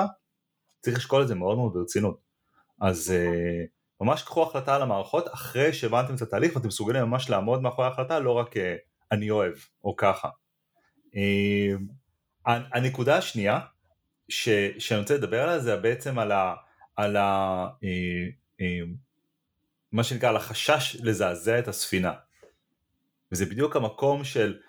צריך 0.81 0.97
לשקול 0.97 1.21
את 1.21 1.27
זה 1.27 1.35
מאוד 1.35 1.57
מאוד 1.57 1.73
ברצינות. 1.73 2.26
אז 2.81 3.13
uh, 3.13 3.67
ממש 4.01 4.21
קחו 4.23 4.43
החלטה 4.43 4.75
על 4.75 4.81
המערכות 4.81 5.33
אחרי 5.33 5.73
שהבנתם 5.73 6.15
את 6.15 6.21
התהליך 6.21 6.55
ואתם 6.55 6.67
מסוגלים 6.67 7.03
ממש 7.03 7.29
לעמוד 7.29 7.61
מאחורי 7.61 7.87
ההחלטה, 7.87 8.19
לא 8.19 8.31
רק 8.31 8.57
uh, 8.57 8.59
אני 9.11 9.29
אוהב 9.29 9.53
או 9.83 9.95
ככה. 9.95 10.29
Uh, 11.05 11.79
הנקודה 12.45 13.17
השנייה 13.17 13.59
ש, 14.29 14.49
שאני 14.79 14.99
רוצה 14.99 15.17
לדבר 15.17 15.43
עליה 15.43 15.59
זה 15.59 15.77
בעצם 15.77 16.19
על, 16.19 16.31
ה, 16.31 16.55
על 16.95 17.15
ה, 17.15 17.67
uh, 17.67 18.61
uh, 18.61 18.87
מה 19.91 20.03
שנקרא 20.03 20.29
על 20.29 20.35
החשש 20.35 20.97
לזעזע 21.03 21.59
את 21.59 21.67
הספינה. 21.67 22.13
וזה 23.31 23.45
בדיוק 23.45 23.75
המקום 23.75 24.23
של 24.23 24.59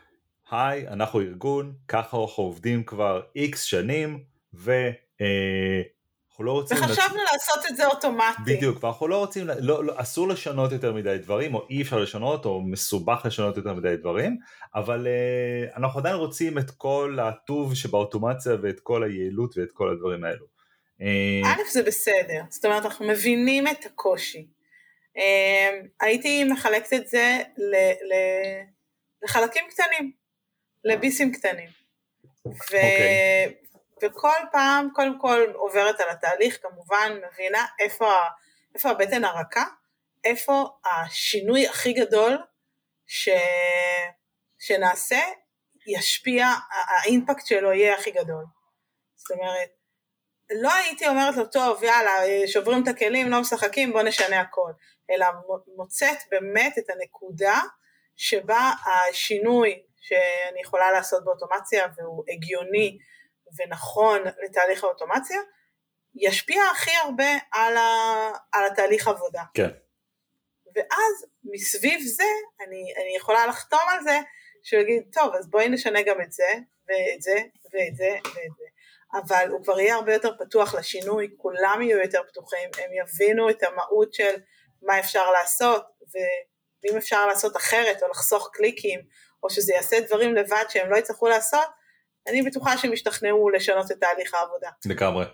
היי 0.51 0.89
אנחנו 0.89 1.21
ארגון 1.21 1.75
ככה 1.89 2.17
אנחנו 2.17 2.43
עובדים 2.43 2.85
כבר 2.85 3.23
איקס 3.37 3.63
שנים 3.63 4.25
ו... 4.55 4.73
אנחנו 6.39 6.47
לא 6.47 6.53
רוצים... 6.53 6.77
וחשבנו 6.77 7.23
לצ... 7.23 7.33
לעשות 7.33 7.71
את 7.71 7.77
זה 7.77 7.87
אוטומטי. 7.87 8.43
בדיוק, 8.47 8.85
ואנחנו 8.85 9.09
לא 9.09 9.19
רוצים, 9.19 9.47
לא, 9.47 9.85
לא, 9.85 9.93
אסור 9.97 10.29
לשנות 10.29 10.73
יותר 10.73 10.93
מדי 10.93 11.19
דברים, 11.19 11.55
או 11.55 11.67
אי 11.71 11.83
אפשר 11.83 11.99
לשנות, 11.99 12.45
או 12.45 12.61
מסובך 12.61 13.23
לשנות 13.25 13.57
יותר 13.57 13.75
מדי 13.75 13.97
דברים, 13.97 14.39
אבל 14.75 15.07
uh, 15.07 15.77
אנחנו 15.77 16.01
עדיין 16.01 16.15
רוצים 16.17 16.59
את 16.59 16.71
כל 16.71 17.19
הטוב 17.23 17.75
שבאוטומציה 17.75 18.53
ואת 18.63 18.81
כל 18.81 19.05
היעילות 19.05 19.59
ואת 19.59 19.73
כל 19.73 19.91
הדברים 19.91 20.25
האלו. 20.25 20.47
אה, 21.01 21.53
א', 21.53 21.71
זה 21.73 21.83
בסדר, 21.83 22.43
זאת 22.49 22.65
אומרת, 22.65 22.85
אנחנו 22.85 23.07
מבינים 23.07 23.67
את 23.67 23.87
הקושי. 23.87 24.47
Uh, 25.17 25.21
הייתי 26.01 26.45
מחלקת 26.45 26.93
את 26.93 27.09
זה 27.09 27.39
ל, 27.57 27.75
ל, 27.77 28.15
לחלקים 29.23 29.65
קטנים, 29.71 30.13
לביסים 30.85 31.33
קטנים. 31.33 31.69
ו... 32.47 32.51
Okay. 32.51 33.68
וכל 34.03 34.39
פעם 34.53 34.89
קודם 34.95 35.19
כל 35.19 35.53
עוברת 35.55 36.01
על 36.01 36.09
התהליך 36.09 36.59
כמובן, 36.63 37.19
מבינה 37.33 37.67
איפה, 37.79 38.13
איפה 38.75 38.91
הבטן 38.91 39.25
הרכה, 39.25 39.65
איפה 40.25 40.69
השינוי 40.85 41.67
הכי 41.67 41.93
גדול 41.93 42.39
ש, 43.07 43.29
שנעשה 44.59 45.21
ישפיע, 45.87 46.47
האימפקט 46.71 47.47
שלו 47.47 47.73
יהיה 47.73 47.95
הכי 47.95 48.11
גדול. 48.11 48.45
זאת 49.17 49.31
אומרת, 49.31 49.69
לא 50.51 50.75
הייתי 50.75 51.09
אומרת 51.09 51.37
לו, 51.37 51.47
טוב, 51.47 51.83
יאללה, 51.83 52.13
שוברים 52.47 52.83
את 52.83 52.89
הכלים, 52.89 53.31
לא 53.31 53.41
משחקים, 53.41 53.93
בוא 53.93 54.03
נשנה 54.03 54.41
הכל, 54.41 54.71
אלא 55.11 55.27
מוצאת 55.77 56.19
באמת 56.31 56.79
את 56.79 56.91
הנקודה 56.91 57.61
שבה 58.17 58.71
השינוי 58.87 59.83
שאני 60.01 60.61
יכולה 60.61 60.93
לעשות 60.93 61.25
באוטומציה 61.25 61.87
והוא 61.97 62.25
הגיוני 62.29 62.99
ונכון 63.57 64.21
לתהליך 64.45 64.85
האוטומציה, 64.85 65.41
ישפיע 66.15 66.63
הכי 66.73 66.91
הרבה 67.05 67.31
על, 67.53 67.77
ה, 67.77 67.83
על 68.53 68.67
התהליך 68.67 69.09
עבודה. 69.09 69.43
כן. 69.55 69.71
ואז 70.75 71.27
מסביב 71.45 72.01
זה, 72.07 72.25
אני, 72.61 72.95
אני 72.97 73.17
יכולה 73.17 73.47
לחתום 73.47 73.81
על 73.89 74.03
זה, 74.05 74.21
שהוא 74.63 74.83
יגיד, 74.83 75.03
טוב, 75.13 75.35
אז 75.35 75.51
בואי 75.51 75.69
נשנה 75.69 76.03
גם 76.03 76.21
את 76.21 76.33
זה, 76.33 76.53
ואת 76.89 77.23
זה, 77.23 77.39
ואת 77.73 77.97
זה, 77.97 78.19
ואת 78.25 78.53
זה. 78.59 78.65
אבל 79.15 79.49
הוא 79.51 79.65
כבר 79.65 79.81
יהיה 79.81 79.95
הרבה 79.95 80.13
יותר 80.13 80.31
פתוח 80.39 80.75
לשינוי, 80.75 81.35
כולם 81.37 81.83
יהיו 81.83 81.99
יותר 81.99 82.23
פתוחים, 82.29 82.71
הם 82.79 82.91
יבינו 82.93 83.51
את 83.51 83.63
המהות 83.63 84.15
של 84.15 84.35
מה 84.83 84.99
אפשר 84.99 85.31
לעשות, 85.31 85.85
ואם 86.15 86.97
אפשר 86.97 87.27
לעשות 87.27 87.57
אחרת, 87.57 88.03
או 88.03 88.09
לחסוך 88.09 88.51
קליקים, 88.53 89.01
או 89.43 89.51
שזה 89.51 89.73
יעשה 89.75 90.01
דברים 90.01 90.35
לבד 90.35 90.65
שהם 90.69 90.91
לא 90.91 90.97
יצטרכו 90.97 91.29
לעשות, 91.29 91.69
אני 92.29 92.43
בטוחה 92.43 92.79
שהם 92.79 92.93
ישתכנעו 92.93 93.51
לשנות 93.51 93.91
את 93.91 93.97
תהליך 94.01 94.35
העבודה. 94.35 94.69
לגמרי. 94.87 95.25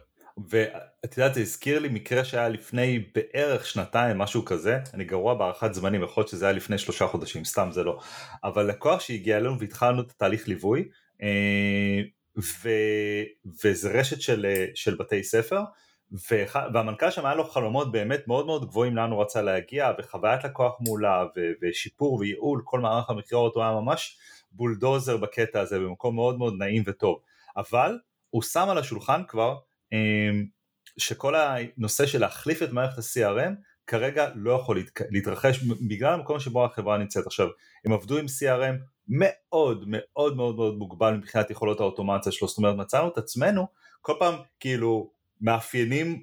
ואת 0.50 1.18
יודעת 1.18 1.34
זה 1.34 1.40
הזכיר 1.40 1.78
לי 1.78 1.88
מקרה 1.88 2.24
שהיה 2.24 2.48
לפני 2.48 3.04
בערך 3.14 3.66
שנתיים 3.66 4.18
משהו 4.18 4.44
כזה 4.44 4.78
אני 4.94 5.04
גרוע 5.04 5.34
בהערכת 5.34 5.74
זמנים 5.74 6.02
יכול 6.02 6.20
להיות 6.20 6.28
שזה 6.28 6.46
היה 6.46 6.52
לפני 6.52 6.78
שלושה 6.78 7.06
חודשים 7.06 7.44
סתם 7.44 7.68
זה 7.72 7.84
לא 7.84 8.00
אבל 8.44 8.66
לקוח 8.66 9.00
שהגיע 9.00 9.36
אלינו 9.36 9.58
והתחלנו 9.58 10.02
את 10.02 10.10
התהליך 10.10 10.48
ליווי 10.48 10.88
אה, 11.22 12.00
ו, 12.38 12.68
וזה 13.64 13.90
רשת 13.90 14.20
של, 14.20 14.46
של 14.74 14.94
בתי 14.94 15.24
ספר 15.24 15.60
והמנכ"ל 16.72 17.10
שם 17.10 17.26
היה 17.26 17.34
לו 17.34 17.44
חלומות 17.44 17.92
באמת 17.92 18.28
מאוד 18.28 18.46
מאוד 18.46 18.68
גבוהים 18.68 18.96
לאן 18.96 19.10
הוא 19.10 19.22
רצה 19.22 19.42
להגיע 19.42 19.90
וחוויית 19.98 20.44
לקוח 20.44 20.76
מולה 20.80 21.24
ושיפור 21.62 22.14
וייעול 22.14 22.62
כל 22.64 22.80
מערך 22.80 23.10
המכירות 23.10 23.54
הוא 23.54 23.62
היה 23.62 23.72
ממש 23.72 24.18
בולדוזר 24.54 25.16
בקטע 25.16 25.60
הזה 25.60 25.78
במקום 25.78 26.14
מאוד 26.14 26.38
מאוד 26.38 26.54
נעים 26.58 26.82
וטוב. 26.86 27.18
אבל 27.56 27.98
הוא 28.30 28.42
שם 28.42 28.68
על 28.70 28.78
השולחן 28.78 29.22
כבר 29.28 29.58
אמ, 29.92 30.46
שכל 30.98 31.34
הנושא 31.34 32.06
של 32.06 32.20
להחליף 32.20 32.62
את 32.62 32.72
מערכת 32.72 32.98
ה-CRM 32.98 33.52
כרגע 33.86 34.28
לא 34.34 34.52
יכול 34.52 34.82
להתרחש 35.10 35.64
בגלל 35.88 36.12
המקום 36.12 36.40
שבו 36.40 36.64
החברה 36.64 36.98
נמצאת. 36.98 37.26
עכשיו 37.26 37.48
הם 37.84 37.92
עבדו 37.92 38.18
עם 38.18 38.26
CRM 38.26 38.74
מאוד 39.08 39.84
מאוד 39.88 40.36
מאוד 40.36 40.56
מאוד 40.56 40.78
מוגבל 40.78 41.14
מבחינת 41.14 41.50
יכולות 41.50 41.80
האוטומציה 41.80 42.32
שלו. 42.32 42.48
זאת 42.48 42.58
אומרת 42.58 42.76
מצאנו 42.76 43.08
את 43.08 43.18
עצמנו 43.18 43.66
כל 44.00 44.12
פעם 44.18 44.34
כאילו 44.60 45.10
מאפיינים 45.40 46.22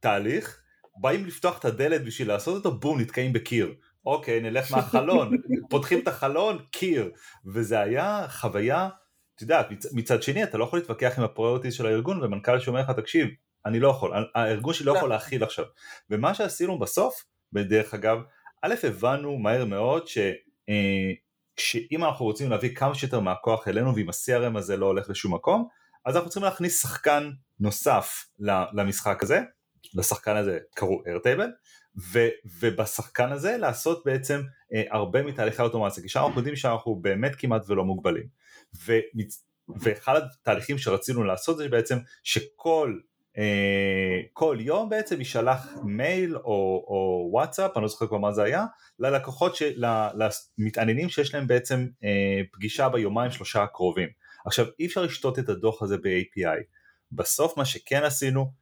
תהליך 0.00 0.60
באים 0.96 1.26
לפתוח 1.26 1.58
את 1.58 1.64
הדלת 1.64 2.04
בשביל 2.04 2.28
לעשות 2.28 2.56
אותו 2.56 2.78
בום 2.78 3.00
נתקעים 3.00 3.32
בקיר 3.32 3.74
אוקיי 4.06 4.40
נלך 4.40 4.72
מהחלון, 4.72 5.36
פותחים 5.70 5.98
את 5.98 6.08
החלון, 6.08 6.58
קיר, 6.70 7.10
וזה 7.46 7.80
היה 7.80 8.26
חוויה, 8.28 8.88
את 9.34 9.42
יודעת, 9.42 9.66
מצד 9.92 10.22
שני 10.22 10.44
אתה 10.44 10.58
לא 10.58 10.64
יכול 10.64 10.78
להתווכח 10.78 11.18
עם 11.18 11.24
ה 11.24 11.28
priorities 11.28 11.74
של 11.74 11.86
הארגון 11.86 12.22
ומנכ"ל 12.22 12.60
שאומר 12.60 12.80
לך 12.80 12.90
תקשיב, 12.90 13.28
אני 13.66 13.80
לא 13.80 13.88
יכול, 13.88 14.26
הארגון 14.34 14.74
שלי 14.74 14.86
לא 14.86 14.96
יכול 14.96 15.08
להכיל 15.08 15.44
עכשיו, 15.44 15.64
ומה 16.10 16.34
שעשינו 16.34 16.78
בסוף, 16.78 17.24
בדרך 17.52 17.94
אגב, 17.94 18.18
א' 18.62 18.74
הבנו 18.82 19.38
מהר 19.38 19.64
מאוד 19.64 20.08
ש... 20.08 20.18
אה, 20.68 21.10
שאם 21.56 22.04
אנחנו 22.04 22.24
רוצים 22.24 22.50
להביא 22.50 22.74
כמה 22.74 22.94
שיותר 22.94 23.20
מהכוח 23.20 23.68
אלינו 23.68 23.94
ואם 23.94 24.08
ה-CRM 24.08 24.58
הזה 24.58 24.76
לא 24.76 24.86
הולך 24.86 25.10
לשום 25.10 25.34
מקום, 25.34 25.68
אז 26.04 26.16
אנחנו 26.16 26.30
צריכים 26.30 26.44
להכניס 26.44 26.82
שחקן 26.82 27.30
נוסף 27.60 28.26
למשחק 28.72 29.22
הזה, 29.22 29.40
לשחקן 29.94 30.36
הזה 30.36 30.58
קראו 30.74 31.02
Airtable, 31.02 31.48
ו, 31.96 32.28
ובשחקן 32.60 33.32
הזה 33.32 33.56
לעשות 33.56 34.02
בעצם 34.04 34.40
אה, 34.74 34.82
הרבה 34.90 35.22
מתהליכי 35.22 35.62
האוטומציה, 35.62 36.02
כי 36.02 36.08
שם 36.08 36.20
אנחנו 36.20 36.36
יודעים 36.36 36.56
שאנחנו 36.56 36.94
באמת 36.94 37.36
כמעט 37.36 37.62
ולא 37.66 37.84
מוגבלים. 37.84 38.26
ומצ... 38.86 39.44
ואחד 39.80 40.20
התהליכים 40.40 40.78
שרצינו 40.78 41.24
לעשות 41.24 41.56
זה 41.56 41.68
בעצם 41.68 41.98
שכל 42.22 42.98
אה, 43.38 44.20
כל 44.32 44.56
יום 44.60 44.88
בעצם 44.88 45.18
יישלח 45.18 45.68
מייל 45.82 46.36
או, 46.36 46.84
או 46.88 47.28
וואטסאפ, 47.32 47.70
אני 47.76 47.82
לא 47.82 47.88
זוכר 47.88 48.06
כבר 48.06 48.18
מה 48.18 48.32
זה 48.32 48.42
היה, 48.42 48.64
ללקוחות, 48.98 49.56
של, 49.56 49.84
למתעניינים 50.58 51.08
שיש 51.08 51.34
להם 51.34 51.46
בעצם 51.46 51.86
אה, 52.04 52.40
פגישה 52.52 52.88
ביומיים 52.88 53.30
שלושה 53.30 53.62
הקרובים. 53.62 54.08
עכשיו 54.46 54.66
אי 54.78 54.86
אפשר 54.86 55.02
לשתות 55.02 55.38
את 55.38 55.48
הדוח 55.48 55.82
הזה 55.82 55.96
ב-API. 55.96 56.62
בסוף 57.12 57.56
מה 57.56 57.64
שכן 57.64 58.04
עשינו, 58.04 58.52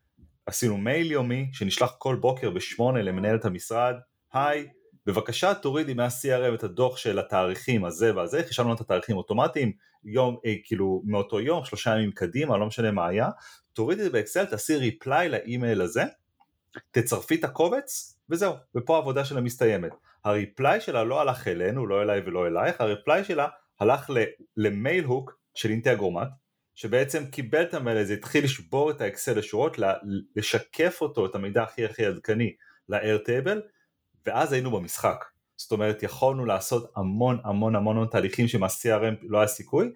עשינו 0.48 0.76
מייל 0.76 1.12
יומי 1.12 1.50
שנשלח 1.52 1.94
כל 1.98 2.16
בוקר 2.16 2.50
בשמונה 2.50 3.02
למנהלת 3.02 3.44
המשרד, 3.44 3.94
היי, 4.32 4.68
בבקשה 5.06 5.54
תורידי 5.54 5.94
מה-CRM 5.94 6.54
את 6.54 6.64
הדוח 6.64 6.96
של 6.96 7.18
התאריכים 7.18 7.84
הזה 7.84 8.16
והזה, 8.16 8.42
חישבנו 8.42 8.74
את 8.74 8.80
התאריכים 8.80 9.16
אוטומטיים, 9.16 9.72
יום, 10.04 10.36
אה, 10.46 10.54
כאילו 10.64 11.02
מאותו 11.04 11.40
יום, 11.40 11.64
שלושה 11.64 11.94
ימים 11.94 12.12
קדימה, 12.12 12.56
לא 12.56 12.66
משנה 12.66 12.90
מה 12.90 13.06
היה, 13.06 13.28
תורידי 13.72 14.00
את 14.00 14.04
זה 14.04 14.12
באקסל, 14.12 14.44
תעשי 14.44 14.76
ריפליי 14.76 15.28
לאימייל 15.28 15.82
הזה, 15.82 16.02
תצרפי 16.90 17.34
את 17.34 17.44
הקובץ, 17.44 18.18
וזהו, 18.30 18.54
ופה 18.74 18.96
העבודה 18.96 19.24
שלה 19.24 19.40
מסתיימת. 19.40 19.92
הריפליי 20.24 20.80
שלה 20.80 21.04
לא 21.04 21.20
הלך 21.20 21.48
אלינו, 21.48 21.86
לא 21.86 22.02
אליי 22.02 22.20
ולא 22.26 22.46
אלייך, 22.46 22.80
הריפליי 22.80 23.24
שלה 23.24 23.48
הלך 23.80 24.10
למייל 24.56 25.04
הוק 25.04 25.38
של 25.54 25.70
אינטגרומט, 25.70 26.28
שבעצם 26.78 27.26
קיבל 27.26 27.62
את 27.62 27.74
המייל 27.74 27.98
הזה, 27.98 28.12
התחיל 28.12 28.44
לשבור 28.44 28.90
את 28.90 29.00
האקסל 29.00 29.38
לשורות, 29.38 29.76
לשקף 30.36 30.98
אותו, 31.00 31.26
את 31.26 31.34
המידע 31.34 31.62
הכי 31.62 31.84
הכי 31.84 32.06
עדכני 32.06 32.54
ל-Airtable, 32.88 33.58
ואז 34.26 34.52
היינו 34.52 34.70
במשחק. 34.70 35.24
זאת 35.56 35.72
אומרת 35.72 36.02
יכולנו 36.02 36.44
לעשות 36.44 36.92
המון 36.96 37.40
המון 37.44 37.76
המון 37.76 38.06
תהליכים 38.10 38.48
שמה-CRM 38.48 39.14
לא 39.22 39.38
היה 39.38 39.46
סיכוי 39.46 39.92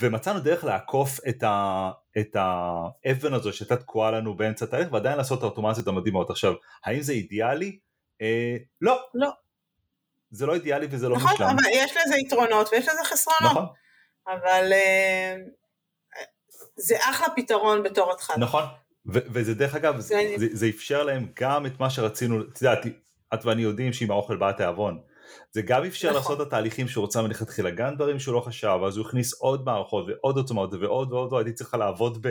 ומצאנו 0.00 0.40
דרך 0.40 0.64
לעקוף 0.64 1.20
את, 1.28 1.42
ה, 1.42 1.90
את 2.18 2.36
האבן 2.36 3.34
הזו 3.34 3.52
שהייתה 3.52 3.76
תקועה 3.76 4.10
לנו 4.10 4.36
באמצע 4.36 4.64
התהליך 4.64 4.92
ועדיין 4.92 5.16
לעשות 5.16 5.38
את 5.38 5.42
האוטומציות 5.42 5.86
המדהימות. 5.86 6.30
עכשיו, 6.30 6.52
האם 6.84 7.00
זה 7.00 7.12
אידיאלי? 7.12 7.78
אה, 8.22 8.56
לא. 8.80 9.00
לא. 9.14 9.30
זה 10.30 10.46
לא 10.46 10.54
אידיאלי 10.54 10.86
וזה 10.90 11.08
לא 11.08 11.16
נכון, 11.16 11.30
מושלם. 11.30 11.46
נכון, 11.46 11.58
אבל 11.58 11.68
יש 11.74 11.96
לזה 11.96 12.16
יתרונות 12.16 12.68
ויש 12.72 12.88
לזה 12.88 13.04
חסרונות. 13.04 13.52
נכון. 13.52 13.66
אבל 14.26 14.72
אה, 14.72 15.36
זה 16.76 16.96
אחלה 17.00 17.26
פתרון 17.36 17.82
בתור 17.82 18.12
התחלה. 18.12 18.36
נכון, 18.36 18.62
ו- 19.06 19.26
וזה 19.32 19.54
דרך 19.54 19.74
אגב, 19.74 20.00
זה, 20.00 20.34
זה, 20.36 20.46
זה 20.52 20.66
אפשר 20.66 21.02
להם 21.02 21.26
גם 21.40 21.66
את 21.66 21.80
מה 21.80 21.90
שרצינו, 21.90 22.40
את 22.40 22.62
יודעת, 22.62 22.86
את 23.34 23.44
ואני 23.44 23.62
יודעים 23.62 23.92
שעם 23.92 24.10
האוכל 24.10 24.36
בא 24.36 24.48
התיאבון. 24.48 25.00
זה 25.52 25.62
גם 25.62 25.84
אפשר 25.84 26.08
נכון. 26.08 26.20
לעשות 26.20 26.40
את 26.40 26.46
התהליכים 26.46 26.88
שהוא 26.88 27.02
רוצה 27.02 27.22
מלכתחילה, 27.22 27.70
גם 27.70 27.94
דברים 27.94 28.18
שהוא 28.18 28.34
לא 28.34 28.40
חשב, 28.40 28.78
אז 28.86 28.96
הוא 28.96 29.06
הכניס 29.06 29.34
עוד 29.34 29.64
מערכות 29.64 30.06
ועוד 30.08 30.36
עוצמות 30.36 30.74
ועוד 30.74 31.12
ועוד, 31.12 31.32
ועוד 31.32 31.46
הייתי 31.46 31.52
צריכה 31.52 31.76
לעבוד 31.76 32.26
ב, 32.26 32.30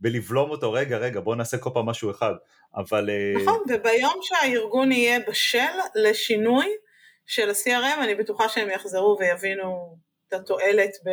בלבלום 0.00 0.50
אותו, 0.50 0.72
רגע 0.72 0.96
רגע 0.98 1.20
בוא 1.20 1.36
נעשה 1.36 1.58
כל 1.58 1.70
פעם 1.74 1.86
משהו 1.86 2.10
אחד, 2.10 2.32
אבל... 2.76 3.10
אה, 3.10 3.42
נכון, 3.42 3.58
וביום 3.68 4.18
שהארגון 4.22 4.92
יהיה 4.92 5.18
בשל 5.28 5.58
לשינוי 5.94 6.66
של 7.26 7.50
ה-CRM, 7.50 8.02
אני 8.02 8.14
בטוחה 8.14 8.48
שהם 8.48 8.70
יחזרו 8.70 9.16
ויבינו 9.20 9.96
את 10.28 10.32
התועלת 10.32 10.90
ב... 11.04 11.10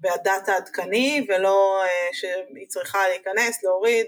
בדאטה 0.00 0.52
העדכני, 0.52 1.26
ולא 1.28 1.82
אה, 1.82 1.88
שהיא 2.12 2.68
צריכה 2.68 2.98
להיכנס, 3.08 3.64
להוריד. 3.64 4.06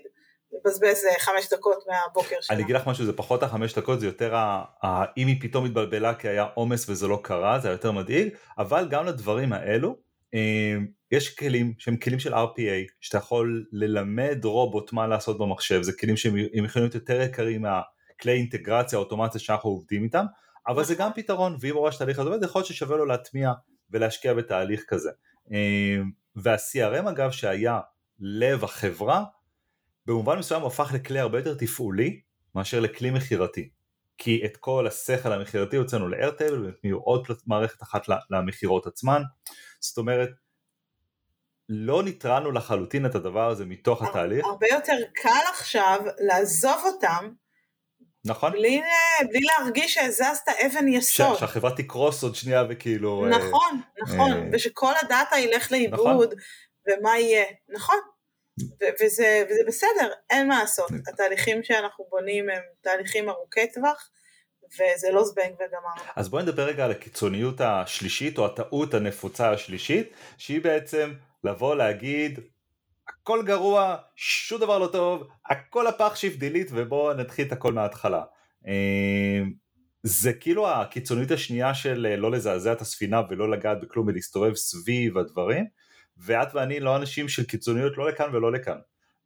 לבזבז 0.52 1.04
אה, 1.04 1.20
חמש 1.20 1.52
דקות 1.52 1.84
מהבוקר 1.88 2.36
שלה. 2.40 2.56
אני 2.56 2.64
אגיד 2.64 2.76
לך 2.76 2.86
משהו, 2.86 3.04
זה 3.04 3.12
פחות 3.12 3.42
החמש 3.42 3.74
דקות, 3.74 4.00
זה 4.00 4.06
יותר 4.06 4.34
אם 5.16 5.26
היא 5.26 5.36
פתאום 5.40 5.64
התבלבלה 5.64 6.14
כי 6.14 6.28
היה 6.28 6.46
עומס 6.54 6.88
וזה 6.88 7.08
לא 7.08 7.20
קרה, 7.22 7.58
זה 7.58 7.68
היה 7.68 7.74
יותר 7.74 7.92
מדאיג, 7.92 8.28
אבל 8.58 8.88
גם 8.90 9.06
לדברים 9.06 9.52
האלו, 9.52 9.96
אה, 10.34 10.76
יש 11.12 11.34
כלים 11.34 11.74
שהם 11.78 11.96
כלים 11.96 12.18
של 12.18 12.34
RPA, 12.34 12.92
שאתה 13.00 13.18
יכול 13.18 13.66
ללמד 13.72 14.44
רובוט 14.44 14.92
מה 14.92 15.06
לעשות 15.06 15.38
במחשב, 15.38 15.82
זה 15.82 15.92
כלים 15.92 16.16
שהם 16.16 16.36
יכולים 16.36 16.68
להיות 16.84 16.94
יותר 16.94 17.20
יקרים 17.20 17.62
מהכלי 17.62 18.32
אינטגרציה, 18.32 18.98
אוטומציה 18.98 19.40
שאנחנו 19.40 19.70
עובדים 19.70 20.04
איתם, 20.04 20.24
אבל 20.68 20.84
זה 20.84 20.94
גם 20.94 21.10
פתרון, 21.14 21.56
ואם 21.60 21.72
הוא 21.72 21.80
רואה 21.80 21.92
שהתהליך 21.92 22.18
הזה 22.18 22.30
עובד, 22.30 22.44
יכול 22.44 22.58
להיות 22.58 22.66
ששווה 22.66 22.96
לו 22.96 23.06
להטמיע 23.06 23.52
ולהשקיע 23.90 24.34
בתהליך 24.34 24.84
כזה. 24.88 25.10
אה, 25.52 25.96
וה-CRM 26.36 27.08
אגב 27.10 27.30
שהיה 27.30 27.80
לב 28.18 28.64
החברה, 28.64 29.24
במובן 30.06 30.38
מסוים 30.38 30.64
הפך 30.64 30.90
לכלי 30.94 31.18
הרבה 31.18 31.38
יותר 31.38 31.54
תפעולי 31.54 32.20
מאשר 32.54 32.80
לכלי 32.80 33.10
מכירתי. 33.10 33.70
כי 34.18 34.42
את 34.44 34.56
כל 34.56 34.86
השכל 34.86 35.32
המכירתי 35.32 35.76
הוצאנו 35.76 36.08
לאיירטבל 36.08 36.64
ונתנו 36.64 36.96
עוד 36.96 37.26
מערכת 37.46 37.82
אחת 37.82 38.02
למכירות 38.30 38.86
עצמן. 38.86 39.22
זאת 39.80 39.98
אומרת, 39.98 40.30
לא 41.68 42.02
ניטרלנו 42.02 42.52
לחלוטין 42.52 43.06
את 43.06 43.14
הדבר 43.14 43.50
הזה 43.50 43.64
מתוך 43.64 44.02
התהליך. 44.02 44.44
הרבה 44.46 44.66
יותר 44.70 44.96
קל 45.14 45.50
עכשיו 45.52 46.00
לעזוב 46.18 46.82
אותם. 46.84 47.32
נכון. 48.24 48.52
בלי, 48.52 48.82
בלי 49.28 49.40
להרגיש 49.40 49.94
שהזזת 49.94 50.48
אבן 50.48 50.88
יסוד. 50.88 51.38
שהחברה 51.38 51.76
תקרוס 51.76 52.22
עוד 52.22 52.34
שנייה 52.34 52.64
וכאילו... 52.68 53.26
נכון, 53.28 53.80
אה, 53.80 54.02
נכון, 54.02 54.32
אה, 54.32 54.48
ושכל 54.52 54.92
הדאטה 55.02 55.38
ילך 55.38 55.72
לאיבוד, 55.72 56.34
נכון. 56.34 56.98
ומה 56.98 57.18
יהיה. 57.18 57.44
נכון. 57.68 57.96
וזה, 59.00 59.44
וזה 59.50 59.60
בסדר, 59.66 60.12
אין 60.30 60.48
מה 60.48 60.58
לעשות. 60.58 60.90
התהליכים 61.12 61.62
שאנחנו 61.62 62.04
בונים 62.10 62.50
הם 62.50 62.62
תהליכים 62.80 63.28
ארוכי 63.28 63.72
טווח, 63.74 64.10
וזה 64.74 65.10
לא 65.12 65.24
זבנג 65.24 65.52
וגמר. 65.54 66.10
אז 66.16 66.28
בואי 66.28 66.42
נדבר 66.42 66.62
רגע 66.62 66.84
על 66.84 66.90
הקיצוניות 66.90 67.60
השלישית, 67.60 68.38
או 68.38 68.46
הטעות 68.46 68.94
הנפוצה 68.94 69.50
השלישית, 69.52 70.12
שהיא 70.38 70.60
בעצם 70.60 71.12
לבוא 71.44 71.76
להגיד, 71.76 72.40
הכל 73.30 73.42
גרוע, 73.42 73.96
שום 74.16 74.60
דבר 74.60 74.78
לא 74.78 74.86
טוב, 74.86 75.28
הכל 75.50 75.86
הפח 75.86 76.16
שיפט 76.16 76.38
דילית, 76.38 76.68
ובואו 76.70 77.14
נתחיל 77.14 77.46
את 77.46 77.52
הכל 77.52 77.72
מההתחלה. 77.72 78.22
אמ, 78.66 79.52
זה 80.02 80.32
כאילו 80.32 80.68
הקיצוניות 80.68 81.30
השנייה 81.30 81.74
של 81.74 82.06
אה, 82.10 82.16
לא 82.16 82.30
לזעזע 82.30 82.72
את 82.72 82.80
הספינה 82.80 83.22
ולא 83.30 83.50
לגעת 83.50 83.80
בכלום 83.80 84.06
ולהסתובב 84.06 84.54
סביב 84.54 85.18
הדברים. 85.18 85.66
ואת 86.18 86.54
ואני 86.54 86.80
לא 86.80 86.96
אנשים 86.96 87.28
של 87.28 87.44
קיצוניות 87.44 87.98
לא 87.98 88.08
לכאן 88.08 88.34
ולא 88.34 88.52
לכאן. 88.52 88.78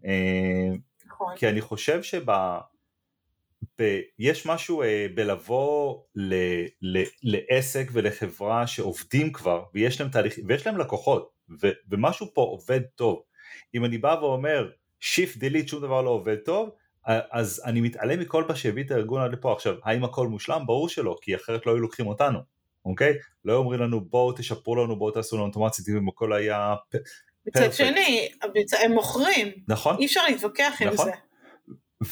אה, 0.07 0.71
נכון. 1.07 1.37
כי 1.37 1.49
אני 1.49 1.61
חושב 1.61 2.03
שב... 2.03 2.31
ב, 3.79 4.01
יש 4.19 4.47
משהו 4.47 4.83
אה, 4.83 5.07
בלבוא 5.15 6.03
ל, 6.15 6.35
ל, 6.83 7.03
לעסק 7.23 7.91
ולחברה 7.93 8.67
שעובדים 8.67 9.33
כבר 9.33 9.65
ויש 9.75 10.01
להם 10.01 10.11
תהליכים 10.11 10.45
ויש 10.49 10.67
להם 10.67 10.79
לקוחות 10.79 11.31
ו, 11.63 11.69
ומשהו 11.91 12.27
פה 12.35 12.43
עובד 12.43 12.81
טוב. 12.95 13.23
אם 13.75 13.85
אני 13.85 13.99
בא 13.99 14.17
ואומר 14.21 14.71
שיפט 15.01 15.37
דילית 15.37 15.69
שום 15.69 15.83
דבר 15.83 16.03
לא 16.03 16.11
עובד 16.11 16.37
טוב 16.37 16.71
אז 17.07 17.63
אני 17.65 17.81
מתעלם 17.81 18.21
מכל 18.21 18.45
מה 18.49 18.57
שהביא 18.57 18.85
את 18.85 18.91
הארגון 18.91 19.21
עד 19.23 19.33
לפה 19.33 19.53
עכשיו 19.53 19.75
האם 19.85 20.05
הכל 20.05 20.29
מושלם 20.29 20.63
ברור 20.67 20.89
שלא 20.89 21.17
כי 21.23 21.35
אחרת 21.35 21.67
לא 21.67 21.73
היו 21.73 21.81
לוקחים 21.81 22.07
אותנו 22.07 22.39
אוקיי? 22.85 23.15
לא 23.45 23.57
אומרים 23.57 23.81
לנו 23.81 24.01
בואו 24.01 24.33
תשפרו 24.33 24.77
לנו, 24.77 24.97
בואו 24.97 25.11
תעשו 25.11 25.37
לנו 25.37 25.47
אוטומצית 25.47 25.89
אם 25.89 26.09
הכל 26.09 26.33
היה 26.33 26.75
מצד 27.47 27.73
שני, 27.73 28.29
הם 28.85 28.93
מוכרים. 28.93 29.49
נכון. 29.69 29.97
אי 29.99 30.07
אפשר 30.07 30.21
להתווכח 30.29 30.73
עם 30.81 30.89
נכון. 30.89 31.07
זה. 31.07 31.13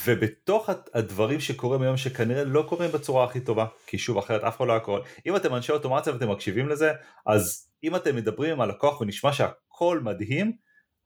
ובתוך 0.07 0.71
הדברים 0.95 1.41
שקורים 1.41 1.83
היום 1.83 1.97
שכנראה 1.97 2.45
לא 2.45 2.65
קורים 2.69 2.91
בצורה 2.91 3.25
הכי 3.25 3.41
טובה, 3.41 3.67
כי 3.87 3.99
שוב 3.99 4.19
אחרת 4.19 4.45
אף 4.45 4.57
אחד 4.57 4.67
לא 4.67 4.73
היה 4.73 4.81
קורה, 4.81 5.01
אם 5.27 5.37
אתם 5.37 5.55
אנשי 5.55 5.73
אוטומציה 5.73 6.13
ואתם 6.13 6.31
מקשיבים 6.31 6.69
לזה, 6.69 6.93
אז 7.27 7.69
אם 7.85 7.97
אתם 7.97 8.17
מדברים 8.17 8.53
עם 8.53 8.61
הלקוח 8.61 9.01
ונשמע 9.01 9.33
שהכל 9.33 10.01
מדהים, 10.01 10.53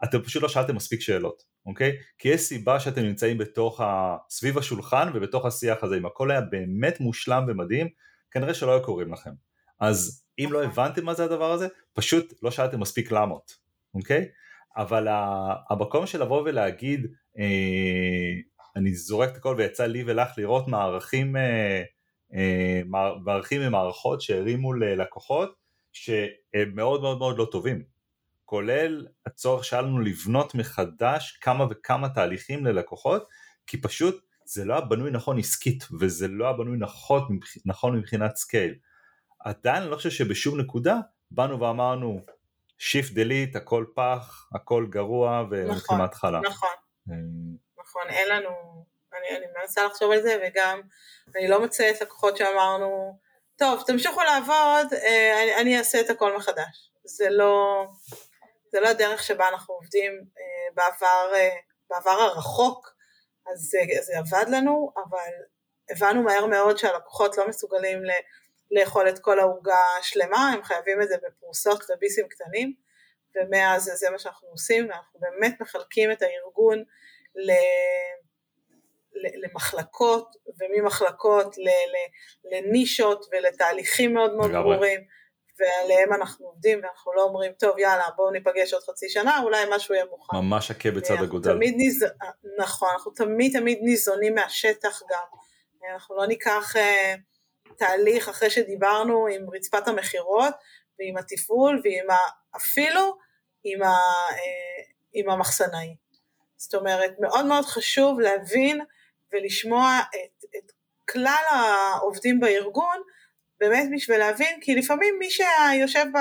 אתם 0.04 0.22
פשוט 0.22 0.42
לא 0.42 0.48
שאלתם 0.48 0.76
מספיק 0.76 1.00
שאלות, 1.00 1.42
אוקיי? 1.66 1.92
כי 2.18 2.28
יש 2.28 2.40
סיבה 2.40 2.80
שאתם 2.80 3.02
נמצאים 3.02 3.38
בתוך 3.38 3.80
ה... 3.80 4.16
סביב 4.30 4.58
השולחן 4.58 5.10
ובתוך 5.14 5.44
השיח 5.46 5.84
הזה, 5.84 5.96
אם 5.96 6.06
הכל 6.06 6.30
היה 6.30 6.40
באמת 6.40 7.00
מושלם 7.00 7.44
ומדהים, 7.48 7.88
כנראה 8.30 8.54
שלא 8.54 8.72
היו 8.72 8.82
קוראים 8.82 9.12
לכם. 9.12 9.30
אז 9.80 10.24
אם 10.38 10.48
לא 10.52 10.64
הבנתם 10.64 11.04
מה 11.04 11.14
זה 11.14 11.24
הדבר 11.24 11.52
הזה, 11.52 11.68
פשוט 11.92 12.34
לא 12.42 12.50
שאלתם 12.50 12.80
מספיק 12.80 13.12
למות, 13.12 13.52
אוקיי? 13.94 14.28
אבל 14.76 15.08
המקום 15.70 16.06
של 16.06 16.22
לבוא 16.22 16.42
ולהגיד, 16.42 17.06
אה, 17.38 18.32
אני 18.76 18.94
זורק 18.94 19.28
את 19.28 19.36
הכל 19.36 19.54
ויצא 19.58 19.86
לי 19.86 20.04
ולך 20.06 20.28
לראות 20.38 20.68
מערכים, 20.68 21.36
אה, 21.36 21.82
אה, 22.34 22.80
מערכים 23.24 23.60
ממערכות 23.60 24.20
שהרימו 24.20 24.72
ללקוחות 24.72 25.54
שהם 25.92 26.72
מאוד 26.74 27.00
מאוד 27.00 27.18
מאוד 27.18 27.38
לא 27.38 27.48
טובים, 27.52 27.82
כולל 28.46 29.06
הצורך 29.26 29.64
שלנו 29.64 30.00
לבנות 30.00 30.54
מחדש 30.54 31.38
כמה 31.40 31.66
וכמה 31.70 32.08
תהליכים 32.08 32.66
ללקוחות, 32.66 33.28
כי 33.66 33.80
פשוט 33.80 34.24
זה 34.44 34.64
לא 34.64 34.74
היה 34.74 34.80
בנוי 34.80 35.10
נכון 35.10 35.38
עסקית 35.38 35.84
וזה 36.00 36.28
לא 36.28 36.44
היה 36.44 36.52
בנוי 36.52 36.76
נכון, 36.78 37.38
נכון 37.64 37.96
מבחינת 37.96 38.36
scale. 38.36 38.74
עדיין 39.40 39.82
אני 39.82 39.90
לא 39.90 39.96
חושב 39.96 40.10
שבשום 40.10 40.60
נקודה 40.60 40.96
באנו 41.30 41.60
ואמרנו 41.60 42.20
shift 42.78 43.12
delete 43.12 43.56
הכל 43.56 43.84
פח 43.94 44.48
הכל 44.54 44.86
גרוע 44.90 45.44
ונתחיל 45.50 45.76
נכון, 45.76 45.98
מההתחלה. 45.98 46.40
נכון, 46.40 46.68
אה, 47.10 47.14
נכון, 47.80 48.02
אין 48.08 48.28
לנו, 48.28 48.50
אני, 49.12 49.36
אני 49.36 49.46
מנסה 49.60 49.84
לחשוב 49.86 50.10
על 50.10 50.22
זה 50.22 50.38
וגם 50.46 50.80
אני 51.36 51.48
לא 51.48 51.60
מוצאת 51.60 52.00
לקוחות 52.00 52.36
שאמרנו, 52.36 53.18
טוב 53.56 53.82
תמשיכו 53.86 54.20
לעבוד, 54.22 54.92
אה, 54.92 55.42
אני, 55.42 55.62
אני 55.62 55.78
אעשה 55.78 56.00
את 56.00 56.10
הכל 56.10 56.36
מחדש. 56.36 56.90
זה 57.04 57.30
לא, 57.30 57.86
זה 58.72 58.80
לא 58.80 58.88
הדרך 58.88 59.22
שבה 59.22 59.48
אנחנו 59.48 59.74
עובדים 59.74 60.12
אה, 60.12 60.74
בעבר, 60.74 61.34
אה, 61.34 61.56
בעבר 61.90 62.10
הרחוק, 62.10 62.96
אז 63.52 63.58
זה, 63.58 63.78
זה 64.02 64.18
עבד 64.18 64.48
לנו, 64.48 64.92
אבל 64.96 65.32
הבנו 65.90 66.22
מהר 66.22 66.46
מאוד 66.46 66.78
שהלקוחות 66.78 67.38
לא 67.38 67.48
מסוגלים 67.48 68.04
ל, 68.04 68.10
לאכול 68.70 69.08
את 69.08 69.18
כל 69.18 69.40
העוגה 69.40 69.78
השלמה, 70.00 70.50
הם 70.54 70.62
חייבים 70.62 71.02
את 71.02 71.08
זה 71.08 71.16
בפרוסות 71.26 71.84
וביסים 71.90 72.28
קטנים, 72.28 72.74
ומאז 73.34 73.90
זה 73.94 74.10
מה 74.10 74.18
שאנחנו 74.18 74.48
עושים, 74.48 74.88
ואנחנו 74.88 75.20
באמת 75.20 75.60
מחלקים 75.60 76.12
את 76.12 76.22
הארגון 76.22 76.78
ל... 77.36 77.52
למחלקות 79.42 80.36
וממחלקות 80.60 81.56
לנישות 82.44 83.26
ולתהליכים 83.32 84.14
מאוד 84.14 84.34
מאוד 84.34 84.50
ברורים 84.50 85.00
ועליהם 85.60 86.12
אנחנו 86.12 86.46
עובדים 86.46 86.80
ואנחנו 86.82 87.12
לא 87.12 87.22
אומרים 87.22 87.52
טוב 87.52 87.78
יאללה 87.78 88.04
בואו 88.16 88.30
ניפגש 88.30 88.72
עוד 88.72 88.82
חצי 88.82 89.08
שנה 89.08 89.40
אולי 89.42 89.64
משהו 89.70 89.94
יהיה 89.94 90.04
מוכן. 90.04 90.36
ממש 90.36 90.70
הכה 90.70 90.90
בצד 90.90 91.14
אגודל. 91.22 91.54
ניז... 91.54 92.04
נכון 92.58 92.88
אנחנו 92.92 93.12
תמיד 93.12 93.58
תמיד 93.58 93.78
ניזונים 93.82 94.34
מהשטח 94.34 95.02
גם 95.10 95.24
אנחנו 95.92 96.16
לא 96.16 96.26
ניקח 96.26 96.76
uh, 96.76 97.74
תהליך 97.76 98.28
אחרי 98.28 98.50
שדיברנו 98.50 99.26
עם 99.26 99.50
רצפת 99.50 99.88
המכירות 99.88 100.54
ועם 100.98 101.16
התפעול 101.16 101.80
ועם 101.84 102.10
ה... 102.10 102.16
אפילו 102.56 103.16
עם, 103.64 103.82
ה... 103.82 103.96
uh, 104.30 104.92
עם 105.12 105.30
המחסנאי. 105.30 105.96
זאת 106.56 106.74
אומרת 106.74 107.14
מאוד 107.18 107.46
מאוד 107.46 107.64
חשוב 107.64 108.20
להבין 108.20 108.80
ולשמוע 109.32 109.98
את, 110.08 110.44
את 110.56 110.72
כלל 111.10 111.42
העובדים 111.50 112.40
בארגון, 112.40 113.02
באמת 113.60 113.88
בשביל 113.94 114.18
להבין, 114.18 114.58
כי 114.60 114.74
לפעמים 114.74 115.14
מי 115.18 115.28
שיושב 115.30 116.04
ב, 116.14 116.16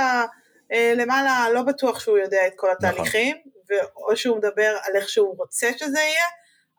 אה, 0.71 0.93
למעלה 0.95 1.45
לא 1.53 1.61
בטוח 1.61 1.99
שהוא 1.99 2.17
יודע 2.17 2.47
את 2.47 2.53
כל 2.55 2.67
נכון. 2.67 2.89
התהליכים, 2.89 3.37
נכון. 3.37 4.03
או 4.09 4.17
שהוא 4.17 4.37
מדבר 4.37 4.77
על 4.83 4.95
איך 4.95 5.09
שהוא 5.09 5.37
רוצה 5.37 5.71
שזה 5.77 5.99
יהיה, 5.99 6.25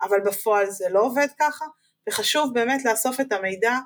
אבל 0.02 0.20
בפועל 0.26 0.70
זה 0.70 0.84
לא 0.90 1.00
עובד 1.00 1.28
ככה, 1.38 1.64
וחשוב 2.08 2.54
באמת 2.54 2.84
לאסוף 2.84 3.20
את 3.20 3.32
המידע 3.32 3.78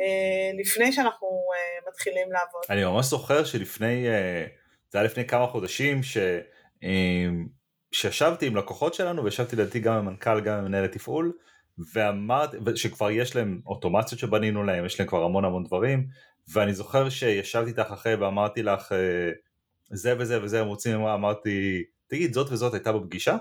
אה, 0.00 0.60
לפני 0.60 0.92
שאנחנו 0.92 1.28
אה, 1.28 1.88
מתחילים 1.90 2.32
לעבוד. 2.32 2.62
אני 2.70 2.84
ממש 2.84 3.06
זוכר 3.06 3.44
שלפני, 3.44 4.06
זה 4.90 4.98
היה 4.98 5.04
לפני 5.04 5.26
כמה 5.26 5.46
חודשים, 5.46 6.02
ש... 6.02 6.18
שישבתי 7.92 8.46
עם 8.46 8.56
לקוחות 8.56 8.94
שלנו 8.94 9.24
וישבתי 9.24 9.56
לדעתי 9.56 9.80
גם 9.80 9.94
עם 9.94 10.06
מנכ"ל 10.06 10.40
גם 10.40 10.58
עם 10.58 10.64
מנהל 10.64 10.84
התפעול 10.84 11.32
ואמרתי 11.92 12.56
שכבר 12.74 13.10
יש 13.10 13.36
להם 13.36 13.60
אוטומציות 13.66 14.20
שבנינו 14.20 14.62
להם 14.64 14.84
יש 14.84 15.00
להם 15.00 15.08
כבר 15.08 15.24
המון 15.24 15.44
המון 15.44 15.64
דברים 15.64 16.06
ואני 16.48 16.74
זוכר 16.74 17.08
שישבתי 17.08 17.70
איתך 17.70 17.92
אחרי 17.92 18.14
ואמרתי 18.14 18.62
לך 18.62 18.92
אה, 18.92 19.30
זה 19.90 20.14
וזה 20.18 20.42
וזה 20.42 20.60
הם 20.60 20.66
רוצים 20.66 21.00
אמרתי 21.00 21.84
תגיד 22.06 22.32
זאת 22.32 22.52
וזאת 22.52 22.74
הייתה 22.74 22.92
בפגישה? 22.92 23.36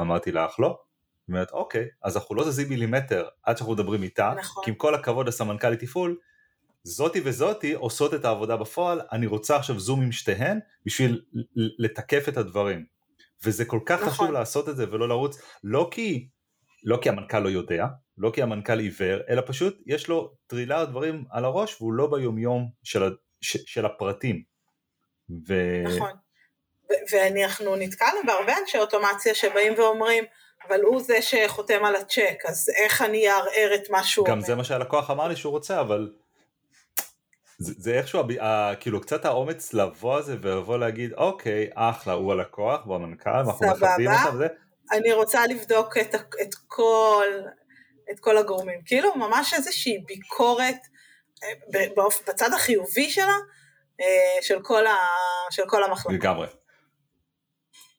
אמרתי 0.00 0.32
לך 0.32 0.60
לא. 0.60 0.66
היא 1.28 1.34
אומרת 1.34 1.50
אוקיי 1.50 1.88
אז 2.02 2.16
אנחנו 2.16 2.34
לא 2.34 2.50
זזים 2.50 2.68
מילימטר 2.68 3.28
עד 3.42 3.56
שאנחנו 3.56 3.74
מדברים 3.74 4.02
איתה 4.02 4.32
נכון. 4.38 4.64
כי 4.64 4.70
עם 4.70 4.76
כל 4.76 4.94
הכבוד 4.94 5.28
לסמנכ"לי 5.28 5.76
תפעול 5.76 6.16
זאתי 6.82 7.20
וזאתי 7.24 7.72
עושות 7.72 8.14
את 8.14 8.24
העבודה 8.24 8.56
בפועל 8.56 9.00
אני 9.12 9.26
רוצה 9.26 9.56
עכשיו 9.56 9.80
זום 9.80 10.02
עם 10.02 10.12
שתיהן 10.12 10.58
בשביל 10.86 11.22
לתקף 11.78 12.28
את 12.28 12.36
הדברים 12.36 12.84
וזה 13.44 13.64
כל 13.64 13.80
כך 13.86 14.00
נכון. 14.00 14.10
חשוב 14.10 14.30
לעשות 14.30 14.68
את 14.68 14.76
זה 14.76 14.92
ולא 14.92 15.08
לרוץ 15.08 15.38
לא 15.64 15.88
כי 15.90 16.28
לא 16.84 16.98
כי 17.02 17.08
המנכ"ל 17.08 17.38
לא 17.38 17.48
יודע, 17.48 17.86
לא 18.18 18.30
כי 18.34 18.42
המנכ"ל 18.42 18.78
עיוור, 18.78 19.20
אלא 19.28 19.42
פשוט 19.46 19.78
יש 19.86 20.08
לו 20.08 20.34
טרילה 20.46 20.84
דברים 20.84 21.24
על 21.30 21.44
הראש 21.44 21.80
והוא 21.80 21.92
לא 21.92 22.10
ביומיום 22.10 22.70
של, 22.82 23.16
ש, 23.40 23.56
של 23.66 23.86
הפרטים. 23.86 24.42
ו... 25.48 25.54
נכון. 25.86 26.10
ואנחנו 27.12 27.76
נתקלנו 27.76 28.18
בהרבה 28.26 28.58
אנשי 28.58 28.78
אוטומציה 28.78 29.34
שבאים 29.34 29.74
ואומרים, 29.78 30.24
אבל 30.68 30.80
הוא 30.80 31.00
זה 31.00 31.22
שחותם 31.22 31.84
על 31.84 31.96
הצ'ק, 31.96 32.42
אז 32.48 32.70
איך 32.84 33.02
אני 33.02 33.28
אערער 33.28 33.74
את 33.74 33.90
מה 33.90 34.04
שהוא 34.04 34.26
אומר? 34.26 34.36
גם 34.36 34.40
זה 34.40 34.54
מה 34.54 34.64
שהלקוח 34.64 35.10
אמר 35.10 35.28
לי 35.28 35.36
שהוא 35.36 35.50
רוצה, 35.50 35.80
אבל 35.80 36.12
זה, 37.58 37.72
זה 37.76 37.94
איכשהו, 37.94 38.22
ה, 38.40 38.74
כאילו 38.80 39.00
קצת 39.00 39.24
האומץ 39.24 39.74
לבוא 39.74 40.16
על 40.16 40.22
זה 40.22 40.36
ולבוא 40.42 40.78
להגיד, 40.78 41.12
אוקיי, 41.12 41.70
אחלה, 41.74 42.12
הוא 42.12 42.32
הלקוח, 42.32 42.80
הוא 42.84 42.94
המנכ"ל, 42.94 43.30
אנחנו 43.30 43.66
מכבדים 43.66 44.10
אותו 44.10 44.34
וזה, 44.34 44.46
אני 44.92 45.12
רוצה 45.12 45.46
לבדוק 45.46 45.96
את, 45.96 46.14
את, 46.14 46.54
כל, 46.66 47.26
את 48.10 48.20
כל 48.20 48.36
הגורמים. 48.36 48.80
כאילו 48.84 49.14
ממש 49.14 49.54
איזושהי 49.54 49.98
ביקורת 49.98 50.76
אה, 51.44 51.86
בצד 52.28 52.52
החיובי 52.52 53.10
שלה, 53.10 53.36
אה, 54.00 54.42
של 54.42 54.62
כל, 54.62 54.86
ה, 54.86 54.96
של 55.50 55.62
כל 55.66 55.84
המחלקה. 55.84 56.14
לגמרי. 56.14 56.46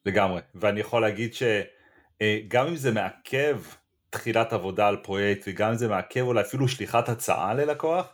לגמרי. 0.06 0.42
ואני 0.56 0.80
יכול 0.80 1.02
להגיד 1.02 1.34
שגם 1.34 2.66
אה, 2.66 2.70
אם 2.70 2.76
זה 2.76 2.92
מעכב 2.92 3.62
תחילת 4.10 4.54
עבודה 4.54 4.88
על 4.88 4.98
פרויקט 5.04 5.44
וגם 5.48 5.70
אם 5.70 5.76
זה 5.76 5.88
מעכב 5.88 6.22
אולי 6.22 6.42
אפילו 6.42 6.68
שליחת 6.68 7.10
הצעה 7.10 7.54
ללקוח, 7.54 8.14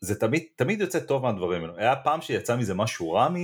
זה 0.00 0.20
תמיד, 0.20 0.44
תמיד 0.56 0.80
יוצא 0.80 1.00
טוב 1.00 1.22
מהדברים 1.22 1.62
האלו. 1.62 1.76
היה 1.76 1.96
פעם 1.96 2.20
שיצא 2.20 2.56
מזה 2.56 2.74
משהו 2.74 3.12
רע 3.12 3.28
מ, 3.28 3.36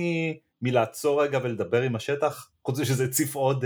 מלעצור 0.61 1.23
רגע 1.23 1.39
ולדבר 1.43 1.81
עם 1.81 1.95
השטח, 1.95 2.49
חוץ 2.65 2.75
מזה 2.79 2.85
שזה 2.85 3.03
הציף 3.03 3.35
עוד, 3.35 3.65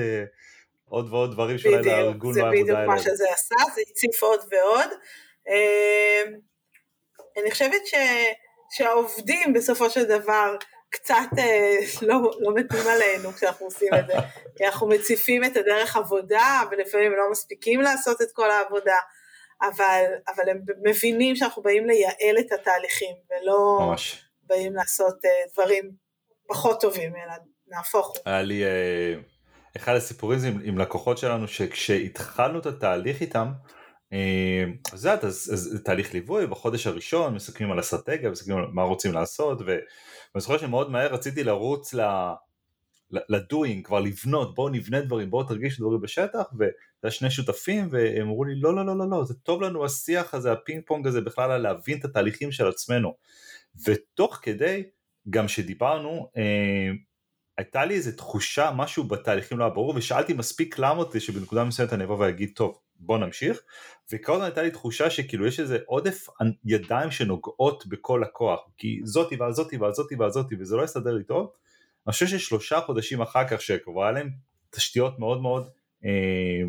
עוד 0.89 1.13
ועוד 1.13 1.31
דברים 1.31 1.57
שאולי 1.57 1.85
לארגון 1.85 2.41
והעבודה 2.41 2.49
האלה. 2.49 2.65
זה 2.65 2.73
בדיוק 2.73 2.87
מה 2.87 2.99
שזה 2.99 3.25
עשה, 3.33 3.55
זה 3.75 3.81
הציף 3.91 4.23
עוד 4.23 4.39
ועוד. 4.51 4.89
אמ, 5.47 6.33
אני 7.41 7.51
חושבת 7.51 7.87
ש, 7.87 7.93
שהעובדים 8.71 9.53
בסופו 9.53 9.89
של 9.89 10.03
דבר 10.03 10.55
קצת 10.89 11.29
אה, 11.37 11.77
לא, 12.01 12.31
לא 12.39 12.53
מתים 12.53 12.87
עלינו 12.87 13.31
כשאנחנו 13.33 13.65
עושים 13.65 13.89
את 13.99 14.07
זה, 14.07 14.13
כי 14.57 14.65
אנחנו 14.65 14.87
מציפים 14.87 15.43
את 15.43 15.57
הדרך 15.57 15.97
עבודה 15.97 16.61
ולפעמים 16.71 17.11
לא 17.11 17.31
מספיקים 17.31 17.81
לעשות 17.81 18.21
את 18.21 18.31
כל 18.33 18.51
העבודה, 18.51 18.97
אבל, 19.61 20.03
אבל 20.35 20.49
הם 20.49 20.61
מבינים 20.83 21.35
שאנחנו 21.35 21.61
באים 21.61 21.85
לייעל 21.85 22.39
את 22.39 22.51
התהליכים 22.51 23.15
ולא 23.29 23.77
ממש. 23.81 24.25
באים 24.43 24.75
לעשות 24.75 25.25
אה, 25.25 25.29
דברים 25.53 25.91
פחות 26.47 26.81
טובים, 26.81 27.15
אלא 27.15 27.33
נהפוך 27.67 28.07
הוא. 28.07 28.17
היה 28.25 28.41
לי... 28.41 28.63
Uh... 28.63 29.34
אחד 29.77 29.95
הסיפורים 29.95 30.39
זה 30.39 30.47
עם, 30.47 30.59
עם 30.63 30.77
לקוחות 30.77 31.17
שלנו 31.17 31.47
שכשהתחלנו 31.47 32.59
את 32.59 32.65
התהליך 32.65 33.21
איתם, 33.21 33.51
אה, 34.13 34.63
אז 34.93 34.99
זה 34.99 35.13
אז, 35.13 35.81
תהליך 35.85 36.13
ליווי 36.13 36.47
בחודש 36.47 36.87
הראשון 36.87 37.35
מסכמים 37.35 37.71
על 37.71 37.79
אסטרטגיה 37.79 38.29
מסכמים 38.29 38.57
על 38.57 38.65
מה 38.71 38.83
רוצים 38.83 39.13
לעשות 39.13 39.61
ואני 39.61 39.81
זוכר 40.37 40.57
שמאוד 40.57 40.91
מהר 40.91 41.13
רציתי 41.13 41.43
לרוץ 41.43 41.93
ל 43.11 43.24
doing 43.24 43.85
כבר 43.85 43.99
לבנות 43.99 44.55
בואו 44.55 44.69
נבנה 44.69 45.01
דברים 45.01 45.29
בואו 45.29 45.43
תרגיש 45.43 45.79
דברים 45.79 46.01
בשטח 46.01 46.43
וזה 46.53 47.11
שני 47.11 47.31
שותפים 47.31 47.87
והם 47.91 48.21
אמרו 48.21 48.43
לי 48.43 48.59
לא 48.59 48.75
לא 48.75 48.85
לא 48.85 48.97
לא 48.97 49.09
לא 49.09 49.23
זה 49.23 49.33
טוב 49.33 49.61
לנו 49.61 49.85
השיח 49.85 50.33
הזה 50.33 50.51
הפינג 50.51 50.83
פונג 50.85 51.07
הזה 51.07 51.21
בכלל 51.21 51.51
על 51.51 51.61
להבין 51.61 51.99
את 51.99 52.05
התהליכים 52.05 52.51
של 52.51 52.67
עצמנו. 52.67 53.13
ותוך 53.85 54.39
כדי 54.41 54.83
גם 55.29 55.47
שדיברנו 55.47 56.29
אה, 56.37 56.91
הייתה 57.57 57.85
לי 57.85 57.95
איזה 57.95 58.17
תחושה, 58.17 58.71
משהו 58.75 59.03
בתהליכים 59.03 59.57
לא 59.57 59.63
היה 59.63 59.73
ברור, 59.73 59.93
ושאלתי 59.95 60.33
מספיק 60.33 60.79
למה 60.79 60.99
אותי 60.99 61.19
שבנקודה 61.19 61.63
מסוימת 61.63 61.93
אני 61.93 62.03
אבוא 62.03 62.17
ואגיד, 62.17 62.51
טוב, 62.55 62.79
בוא 62.99 63.17
נמשיך, 63.17 63.61
וכל 64.13 64.33
הזמן 64.33 64.45
הייתה 64.45 64.61
לי 64.61 64.71
תחושה 64.71 65.09
שכאילו 65.09 65.47
יש 65.47 65.59
איזה 65.59 65.77
עודף 65.85 66.27
ידיים 66.65 67.11
שנוגעות 67.11 67.85
בכל 67.87 68.21
לקוח, 68.23 68.59
כי 68.77 68.99
זאתי 69.03 69.35
ועל 69.35 69.51
זאתי 69.51 69.77
ועל 69.77 69.93
זאתי 69.93 70.15
ועל 70.15 70.31
זאתי, 70.31 70.55
וזה 70.59 70.75
לא 70.75 70.83
יסתדר 70.83 71.13
לי 71.13 71.23
טוב. 71.23 71.51
אני 72.07 72.11
חושב 72.11 72.27
ששלושה 72.27 72.81
חודשים 72.81 73.21
אחר 73.21 73.47
כך 73.47 73.61
שכבר 73.61 74.03
היה 74.03 74.11
להם 74.11 74.29
תשתיות 74.69 75.19
מאוד 75.19 75.41
מאוד, 75.41 75.69
אה, 76.05 76.61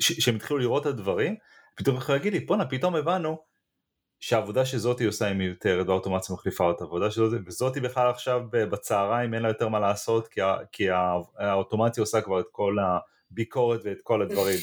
שהם 0.00 0.36
התחילו 0.36 0.58
לראות 0.58 0.82
את 0.82 0.86
הדברים, 0.86 1.36
פתאום 1.74 1.96
יכולים 1.96 2.18
להגיד 2.18 2.32
לי, 2.32 2.40
בואנה, 2.40 2.64
פתאום 2.66 2.94
הבנו 2.94 3.38
שהעבודה 4.26 4.64
שזאתי 4.64 5.04
עושה 5.04 5.26
היא 5.26 5.36
מיותרת 5.36 5.86
והאוטומציה 5.88 6.34
מחליפה 6.34 6.64
אותה, 6.64 6.84
עבודה 6.84 7.10
שזאתי, 7.10 7.36
וזאתי 7.46 7.80
בכלל 7.80 8.10
עכשיו 8.10 8.40
בצהריים 8.50 9.34
אין 9.34 9.42
לה 9.42 9.48
יותר 9.48 9.68
מה 9.68 9.80
לעשות 9.80 10.28
כי, 10.28 10.40
כי 10.72 10.86
האוטומציה 11.38 12.02
עושה 12.02 12.20
כבר 12.20 12.40
את 12.40 12.46
כל 12.52 12.76
הביקורת 13.30 13.80
ואת 13.84 13.98
כל 14.02 14.22
הדברים. 14.22 14.58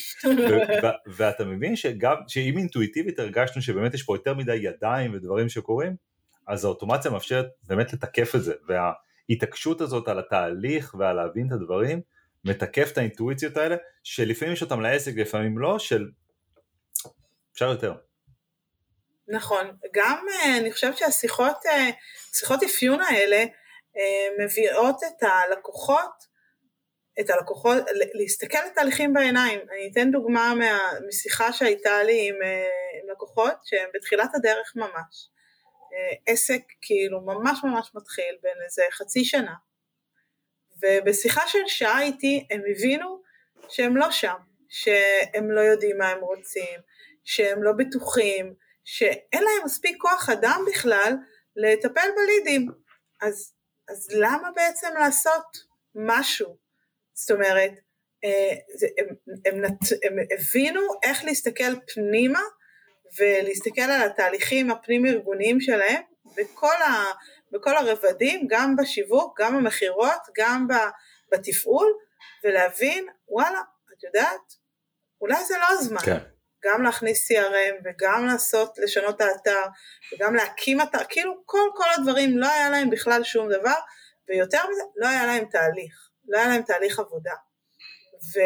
ואתה 1.17 1.45
מבין 1.45 1.75
שגם, 1.75 2.15
שאם 2.27 2.57
אינטואיטיבית 2.57 3.19
הרגשנו 3.19 3.61
שבאמת 3.61 3.93
יש 3.93 4.03
פה 4.03 4.15
יותר 4.15 4.33
מדי 4.33 4.55
ידיים 4.55 5.13
ודברים 5.13 5.49
שקורים, 5.49 5.95
אז 6.47 6.65
האוטומציה 6.65 7.11
מאפשרת 7.11 7.47
באמת 7.63 7.93
לתקף 7.93 8.35
את 8.35 8.43
זה, 8.43 8.53
וההתעקשות 8.67 9.81
הזאת 9.81 10.07
על 10.07 10.19
התהליך 10.19 10.95
ועל 10.99 11.15
להבין 11.15 11.47
את 11.47 11.51
הדברים, 11.51 12.01
מתקף 12.45 12.89
את 12.93 12.97
האינטואיציות 12.97 13.57
האלה, 13.57 13.75
שלפעמים 14.03 14.53
יש 14.53 14.61
אותם 14.61 14.81
לעסק 14.81 15.11
ולפעמים 15.15 15.57
לא, 15.57 15.79
של 15.79 16.09
אפשר 17.53 17.69
יותר. 17.69 17.93
נכון, 19.31 19.77
גם 19.93 20.25
אה, 20.31 20.57
אני 20.57 20.71
חושבת 20.71 20.97
שהשיחות, 20.97 21.65
אה, 21.65 21.89
שיחות 22.33 22.63
אפיון 22.63 23.01
האלה 23.01 23.45
אה, 23.97 24.43
מביאות 24.45 24.95
את 25.03 25.23
הלקוחות, 25.23 26.31
את 27.19 27.29
הלקוחות, 27.29 27.77
להסתכל 28.13 28.57
על 28.57 28.69
תהליכים 28.69 29.13
בעיניים. 29.13 29.59
אני 29.59 29.89
אתן 29.91 30.11
דוגמה 30.11 30.53
מה, 30.55 30.79
משיחה 31.07 31.53
שהייתה 31.53 32.03
לי 32.03 32.29
עם, 32.29 32.35
עם 32.35 33.09
לקוחות 33.11 33.53
שהם 33.63 33.89
בתחילת 33.93 34.29
הדרך 34.35 34.73
ממש. 34.75 35.29
עסק 36.27 36.61
כאילו 36.81 37.21
ממש 37.21 37.59
ממש 37.63 37.91
מתחיל 37.95 38.37
בין 38.43 38.57
איזה 38.65 38.83
חצי 38.91 39.25
שנה. 39.25 39.53
ובשיחה 40.81 41.47
של 41.47 41.67
שעה 41.67 42.01
איתי 42.01 42.47
הם 42.51 42.61
הבינו 42.71 43.21
שהם 43.69 43.97
לא 43.97 44.11
שם, 44.11 44.37
שהם 44.69 45.51
לא 45.51 45.61
יודעים 45.61 45.97
מה 45.97 46.09
הם 46.09 46.21
רוצים, 46.21 46.79
שהם 47.23 47.63
לא 47.63 47.71
בטוחים, 47.71 48.53
שאין 48.83 49.43
להם 49.43 49.65
מספיק 49.65 50.01
כוח 50.01 50.29
אדם 50.29 50.65
בכלל 50.67 51.13
לטפל 51.55 52.09
בלידים. 52.15 52.67
אז, 53.21 53.53
אז 53.89 54.09
למה 54.11 54.51
בעצם 54.55 54.87
לעשות 54.99 55.57
משהו? 55.95 56.57
זאת 57.13 57.31
אומרת, 57.31 57.71
אה, 58.23 58.55
זה, 58.75 58.87
הם, 58.97 59.07
הם, 59.45 59.63
הם, 59.63 59.71
הם 60.03 60.25
הבינו 60.39 60.81
איך 61.03 61.23
להסתכל 61.23 61.79
פנימה 61.93 62.41
ולהסתכל 63.19 63.81
על 63.81 64.09
התהליכים 64.09 64.71
הפנים-ארגוניים 64.71 65.61
שלהם 65.61 66.01
בכל, 66.37 66.81
ה, 66.81 67.03
בכל 67.51 67.77
הרבדים, 67.77 68.47
גם 68.49 68.75
בשיווק, 68.75 69.41
גם 69.41 69.57
במכירות, 69.57 70.21
גם 70.37 70.67
בתפעול, 71.31 71.93
ולהבין, 72.43 73.07
וואלה, 73.27 73.61
את 73.97 74.03
יודעת, 74.03 74.53
אולי 75.21 75.45
זה 75.45 75.57
לא 75.57 75.65
הזמן. 75.69 75.99
כן. 76.05 76.17
גם 76.65 76.83
להכניס 76.83 77.31
CRM 77.31 77.75
וגם 77.85 78.25
לעשות, 78.25 78.77
לשנות 78.77 79.15
את 79.15 79.21
האתר 79.21 79.63
וגם 80.13 80.35
להקים 80.35 80.81
אתר, 80.81 80.99
כאילו 81.09 81.33
כל 81.45 81.69
כל 81.75 81.85
הדברים 81.97 82.37
לא 82.37 82.47
היה 82.49 82.69
להם 82.69 82.89
בכלל 82.89 83.23
שום 83.23 83.49
דבר 83.49 83.75
ויותר 84.29 84.59
מזה 84.71 84.81
לא 84.95 85.07
היה 85.07 85.25
להם 85.25 85.45
תהליך, 85.45 86.09
לא 86.27 86.37
היה 86.37 86.47
להם 86.47 86.61
תהליך 86.61 86.99
עבודה. 86.99 87.33
ו, 88.33 88.39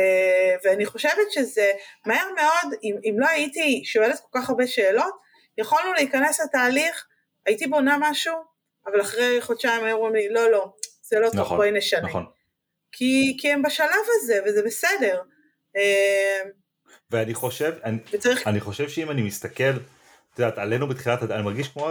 ואני 0.64 0.86
חושבת 0.86 1.32
שזה 1.32 1.72
מהר 2.06 2.28
מאוד, 2.36 2.74
אם, 2.84 2.96
אם 3.04 3.16
לא 3.20 3.28
הייתי 3.28 3.82
שואלת 3.86 4.20
כל 4.20 4.40
כך 4.40 4.50
הרבה 4.50 4.68
שאלות, 4.68 5.14
יכולנו 5.58 5.94
להיכנס 5.94 6.40
לתהליך, 6.40 7.06
הייתי 7.46 7.68
בונה 7.68 7.98
משהו, 8.00 8.36
אבל 8.86 9.02
אחרי 9.02 9.42
חודשיים 9.42 9.84
היו 9.84 9.96
אומרים 9.96 10.14
לי, 10.14 10.30
לא, 10.30 10.52
לא, 10.52 10.74
זה 11.02 11.20
לא 11.20 11.30
טוב, 11.30 11.40
נכון, 11.40 11.58
בואי 11.58 11.72
נשנה. 11.72 12.08
נכון. 12.08 12.26
כי, 12.92 13.38
כי 13.40 13.52
הם 13.52 13.62
בשלב 13.62 14.06
הזה, 14.16 14.40
וזה 14.46 14.64
בסדר. 14.64 15.22
ואני 17.12 17.34
חושב, 17.34 17.74
אני. 17.84 17.98
אני 18.46 18.60
חושב 18.60 18.90
שאם 18.90 19.12
אני 19.12 19.22
מסתכל, 19.22 19.64
את 20.34 20.40
יודעת, 20.40 20.58
עלינו 20.58 20.88
בתחילת 20.88 21.22
הדרך, 21.22 21.36
אני 21.36 21.46
מרגיש 21.46 21.68
כמו 21.68 21.90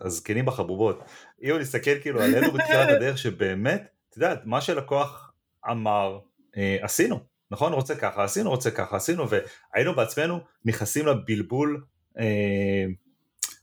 הזקנים 0.00 0.46
בחבובות, 0.46 1.04
אם 1.42 1.50
אני 1.50 1.60
מסתכל 1.60 1.98
כאילו 2.00 2.22
עלינו 2.22 2.52
בתחילת 2.52 2.88
הדרך 2.88 3.18
שבאמת, 3.18 3.86
את 4.10 4.16
יודעת, 4.16 4.40
מה 4.44 4.60
שלקוח 4.60 5.32
אמר, 5.70 6.18
אה, 6.56 6.76
עשינו, 6.80 7.20
נכון? 7.50 7.72
רוצה 7.72 7.94
ככה, 7.94 8.24
עשינו, 8.24 8.50
רוצה 8.50 8.70
ככה, 8.70 8.96
עשינו, 8.96 9.24
והיינו 9.28 9.94
בעצמנו 9.94 10.40
נכנסים 10.64 11.06
לבלבול, 11.06 11.84
אה, 12.18 12.84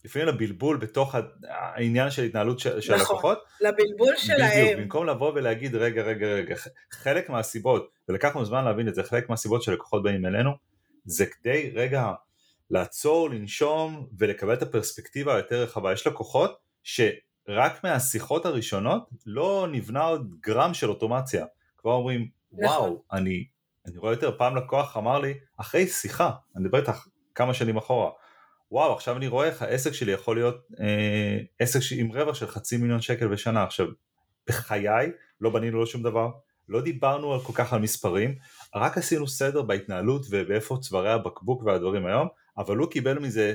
לפעמים 0.04 0.28
לבלבול 0.28 0.76
בתוך 0.76 1.14
העניין 1.48 2.10
של 2.10 2.22
התנהלות 2.22 2.58
של, 2.58 2.80
של 2.80 2.94
נכון, 2.94 3.06
הלקוחות. 3.06 3.38
לבלבול 3.60 4.14
שלהם. 4.16 4.64
בדיוק, 4.64 4.80
במקום 4.80 5.06
לבוא 5.06 5.32
ולהגיד 5.34 5.74
רגע 5.74 6.02
רגע 6.02 6.26
רגע, 6.26 6.54
חלק 6.92 7.30
מהסיבות, 7.30 7.90
ולקחנו 8.08 8.44
זמן 8.44 8.64
להבין 8.64 8.88
את 8.88 8.94
זה, 8.94 9.02
חלק 9.02 9.28
מהסיבות 9.28 9.62
שלקוחות 9.62 10.02
באים 10.02 10.26
אלינו, 10.26 10.50
זה 11.04 11.26
כדי 11.26 11.70
רגע 11.74 12.12
לעצור, 12.70 13.30
לנשום 13.30 14.08
ולקבל 14.18 14.54
את 14.54 14.62
הפרספקטיבה 14.62 15.34
היותר 15.34 15.62
רחבה. 15.62 15.92
יש 15.92 16.06
לקוחות 16.06 16.58
שרק 16.82 17.84
מהשיחות 17.84 18.46
הראשונות 18.46 19.08
לא 19.26 19.68
נבנה 19.72 20.02
עוד 20.02 20.34
גרם 20.40 20.74
של 20.74 20.90
אוטומציה. 20.90 21.46
כבר 21.78 21.92
אומרים, 21.92 22.28
נכון. 22.52 22.64
וואו, 22.66 23.02
אני, 23.12 23.44
אני 23.86 23.98
רואה 23.98 24.12
יותר, 24.12 24.38
פעם 24.38 24.56
לקוח 24.56 24.96
אמר 24.96 25.18
לי, 25.18 25.34
אחרי 25.56 25.86
שיחה, 25.86 26.30
אני 26.56 26.64
מדבר 26.64 26.78
איתך 26.78 27.06
כמה 27.34 27.54
שנים 27.54 27.76
אחורה, 27.76 28.10
וואו, 28.70 28.92
עכשיו 28.92 29.16
אני 29.16 29.26
רואה 29.26 29.46
איך 29.46 29.62
העסק 29.62 29.92
שלי 29.92 30.12
יכול 30.12 30.36
להיות 30.36 30.56
אה, 30.80 31.38
עסק 31.58 31.80
עם 31.96 32.12
רווח 32.12 32.34
של 32.34 32.46
חצי 32.46 32.76
מיליון 32.76 33.00
שקל 33.00 33.28
בשנה. 33.28 33.62
עכשיו, 33.62 33.86
בחיי 34.46 35.10
לא 35.40 35.50
בנינו 35.50 35.78
לו 35.78 35.86
שום 35.86 36.02
דבר, 36.02 36.30
לא 36.68 36.80
דיברנו 36.80 37.40
כל 37.40 37.52
כך 37.56 37.72
על 37.72 37.80
מספרים, 37.80 38.34
רק 38.74 38.98
עשינו 38.98 39.28
סדר 39.28 39.62
בהתנהלות 39.62 40.26
ובאיפה 40.30 40.76
צווארי 40.80 41.10
הבקבוק 41.10 41.62
והדברים 41.62 42.06
היום, 42.06 42.28
אבל 42.58 42.76
הוא 42.76 42.90
קיבל 42.90 43.18
מזה 43.18 43.54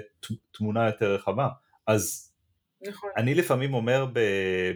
תמונה 0.51 0.85
יותר 0.85 1.15
רחבה. 1.15 1.47
אז 1.87 2.31
נכון. 2.87 3.09
אני 3.17 3.35
לפעמים 3.35 3.73
אומר 3.73 4.05
ב, 4.13 4.19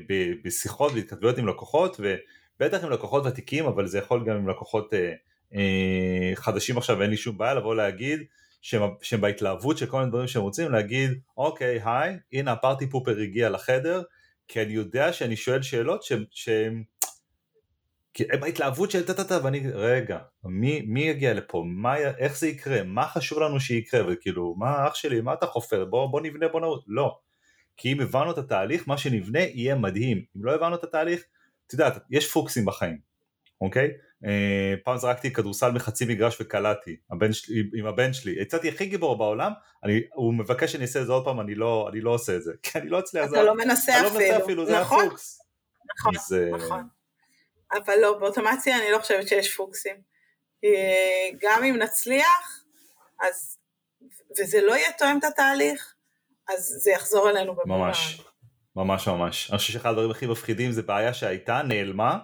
ב, 0.10 0.32
בשיחות 0.43 0.91
והתכתבויות 0.91 1.38
עם 1.38 1.47
לקוחות, 1.47 1.99
ובטח 1.99 2.84
עם 2.84 2.89
לקוחות 2.89 3.25
ותיקים, 3.25 3.65
אבל 3.65 3.88
זה 3.88 3.97
יכול 3.97 4.25
גם 4.25 4.36
עם 4.36 4.49
לקוחות 4.49 4.93
אה, 4.93 5.13
אה, 5.56 6.32
חדשים 6.36 6.77
עכשיו, 6.77 7.01
אין 7.01 7.10
לי 7.10 7.17
שום 7.17 7.38
בעיה 7.38 7.53
לבוא 7.53 7.75
להגיד, 7.75 8.19
שהם, 8.62 8.82
שהם 9.01 9.21
בהתלהבות 9.21 9.77
של 9.77 9.86
כל 9.86 9.97
מיני 9.97 10.10
דברים 10.10 10.27
שהם 10.27 10.41
רוצים, 10.41 10.71
להגיד, 10.71 11.12
אוקיי, 11.38 11.79
היי, 11.86 12.17
הנה 12.34 12.51
הפארטי 12.51 12.89
פופר 12.89 13.19
הגיע 13.19 13.49
לחדר, 13.49 14.01
כי 14.47 14.62
אני 14.62 14.73
יודע 14.73 15.13
שאני 15.13 15.36
שואל 15.36 15.62
שאלות 15.62 16.03
שהן 16.32 16.84
כי 18.13 18.23
הם 18.32 18.39
בהתלהבות 18.39 18.91
של 18.91 19.06
טה-טה-טה, 19.06 19.39
ואני, 19.43 19.71
רגע, 19.73 20.17
מי, 20.43 20.82
מי 20.88 21.02
יגיע 21.02 21.34
לפה? 21.34 21.63
מה, 21.67 21.97
איך 21.97 22.38
זה 22.38 22.47
יקרה? 22.47 22.84
מה 22.84 23.08
חשוב 23.08 23.39
לנו 23.39 23.60
שיקרה? 23.60 24.02
וכאילו, 24.08 24.56
מה 24.58 24.88
אח 24.88 24.95
שלי, 24.95 25.21
מה 25.21 25.34
אתה 25.34 25.45
חופר? 25.45 25.86
בוא, 25.86 26.08
בוא 26.08 26.21
נבנה, 26.21 26.47
בוא 26.47 26.62
נעוד. 26.62 26.84
לא. 26.88 27.17
כי 27.78 27.93
אם 27.93 28.02
הבנו 28.02 28.32
את 28.32 28.38
התהליך, 28.38 28.88
מה 28.88 28.97
שנבנה 28.97 29.39
יהיה 29.39 29.76
מדהים. 29.76 30.23
אם 30.38 30.45
לא 30.45 30.56
הבנו 30.56 30.76
את 30.76 30.84
התהליך, 30.84 31.23
את 31.67 31.73
יודעת, 31.73 31.97
יש 32.10 32.32
פוקסים 32.32 32.65
בחיים, 32.65 32.97
אוקיי? 33.62 33.91
אה, 34.26 34.73
פעם 34.84 34.97
זרקתי 34.97 35.34
כדורסל 35.34 35.71
מחצי 35.71 36.06
מגרש 36.06 36.41
וקלעתי, 36.41 36.95
הבן 37.12 37.34
שלי, 37.34 37.63
עם 37.76 37.86
הבן 37.86 38.13
שלי, 38.13 38.36
יצאתי 38.41 38.69
הכי 38.69 38.86
גיבור 38.86 39.17
בעולם, 39.17 39.52
אני, 39.84 40.02
הוא 40.13 40.34
מבקש 40.34 40.71
שאני 40.71 40.84
אעשה 40.84 41.02
את 41.02 41.06
זה 41.06 41.13
עוד 41.13 41.26
פעם, 41.26 41.39
אני 41.39 41.56
לא, 41.56 41.89
אני 41.91 42.02
לא 42.02 42.10
עושה 42.10 42.36
את 42.36 42.43
זה, 42.43 42.52
כי 42.63 42.80
אני 42.80 42.89
לא 42.89 42.99
אצליח. 42.99 43.30
אתה 43.30 43.43
לא 43.43 43.58
מנסה 43.58 43.93
אפילו. 43.93 44.08
אני 44.08 44.15
לא 44.15 44.34
מנסה 44.34 44.43
אפילו, 44.43 44.65
זה 44.65 44.80
נכון, 44.80 45.06
הפוקס. 45.06 45.41
נכון, 45.99 46.15
אז, 46.15 46.34
אה, 46.34 46.58
נכון. 46.58 46.88
אבל 47.77 47.93
לא, 48.01 48.17
באוטומציה 48.19 48.77
אני 48.77 48.91
לא 48.91 48.99
חושבת 48.99 49.27
שיש 49.27 49.55
פוקסים. 49.55 49.95
אה, 50.63 51.29
גם 51.41 51.63
אם 51.63 51.77
נצליח, 51.77 52.63
אז, 53.21 53.57
וזה 54.39 54.62
לא 54.62 54.75
יהיה 54.75 54.91
תואם 54.97 55.17
את 55.19 55.23
התהליך, 55.23 55.93
אז 56.49 56.75
זה 56.83 56.91
יחזור 56.91 57.29
אלינו 57.29 57.55
במובן. 57.55 57.81
ממש, 57.81 58.21
ממש 58.75 59.07
ממש. 59.07 59.49
אני 59.49 59.57
חושב 59.57 59.73
שאחד 59.73 59.89
הדברים 59.89 60.12
הכי 60.12 60.27
מפחידים 60.27 60.71
זה 60.71 60.81
בעיה 60.81 61.13
שהייתה, 61.13 61.62
נעלמה, 61.62 62.17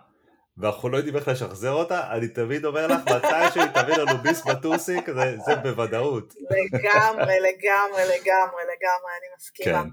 ואנחנו 0.58 0.90
לא 0.90 0.98
יודעים 0.98 1.16
איך 1.16 1.28
לשחזר 1.28 1.72
אותה, 1.72 2.12
אני 2.12 2.28
תמיד 2.28 2.66
אומר 2.66 2.88
לך, 2.88 3.02
מתי 3.02 3.52
שהיא 3.54 3.66
תביא 3.66 3.96
לנו 3.96 4.18
ביס 4.18 4.46
בטוסיק, 4.46 5.06
זה, 5.10 5.38
זה 5.46 5.56
בוודאות. 5.56 6.34
לגמרי, 6.50 7.36
לגמרי, 7.40 8.04
לגמרי, 8.04 8.64
לגמרי, 8.64 9.12
אני 9.18 9.28
מסכימה. 9.38 9.84
כן. 9.84 9.90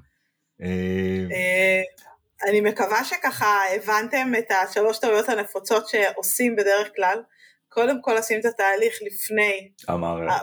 אני 2.48 2.60
מקווה 2.60 3.04
שככה 3.04 3.60
הבנתם 3.76 4.32
את 4.38 4.50
השלוש 4.50 4.98
טעויות 4.98 5.28
הנפוצות 5.28 5.88
שעושים 5.88 6.56
בדרך 6.56 6.88
כלל. 6.96 7.22
קודם 7.68 8.02
כל 8.02 8.14
לשים 8.14 8.40
את 8.40 8.44
התהליך 8.44 8.94
לפני 9.06 9.72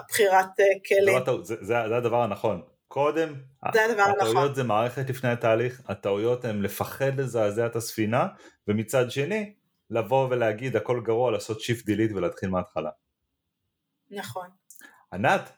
בחירת 0.08 0.60
אה, 0.60 0.64
כלים. 0.88 1.18
זה, 1.42 1.54
זה, 1.60 1.64
זה 1.88 1.96
הדבר 1.96 2.22
הנכון. 2.22 2.62
קודם, 2.88 3.34
זה 3.72 3.84
הדבר 3.84 4.02
הנכון. 4.02 4.26
הטעויות 4.28 4.54
זה 4.54 4.62
מערכת 4.62 5.10
לפני 5.10 5.30
התהליך, 5.30 5.80
הטעויות 5.88 6.44
הן 6.44 6.62
לפחד 6.62 7.20
לזעזע 7.20 7.66
את 7.66 7.76
הספינה, 7.76 8.26
ומצד 8.68 9.10
שני, 9.10 9.54
לבוא 9.90 10.28
ולהגיד 10.30 10.76
הכל 10.76 11.00
גרוע, 11.04 11.30
לעשות 11.30 11.60
שיפט 11.60 11.84
דילית 11.84 12.12
ולהתחיל 12.12 12.48
מההתחלה. 12.48 12.90
נכון. 14.10 14.46
ענת, 15.12 15.52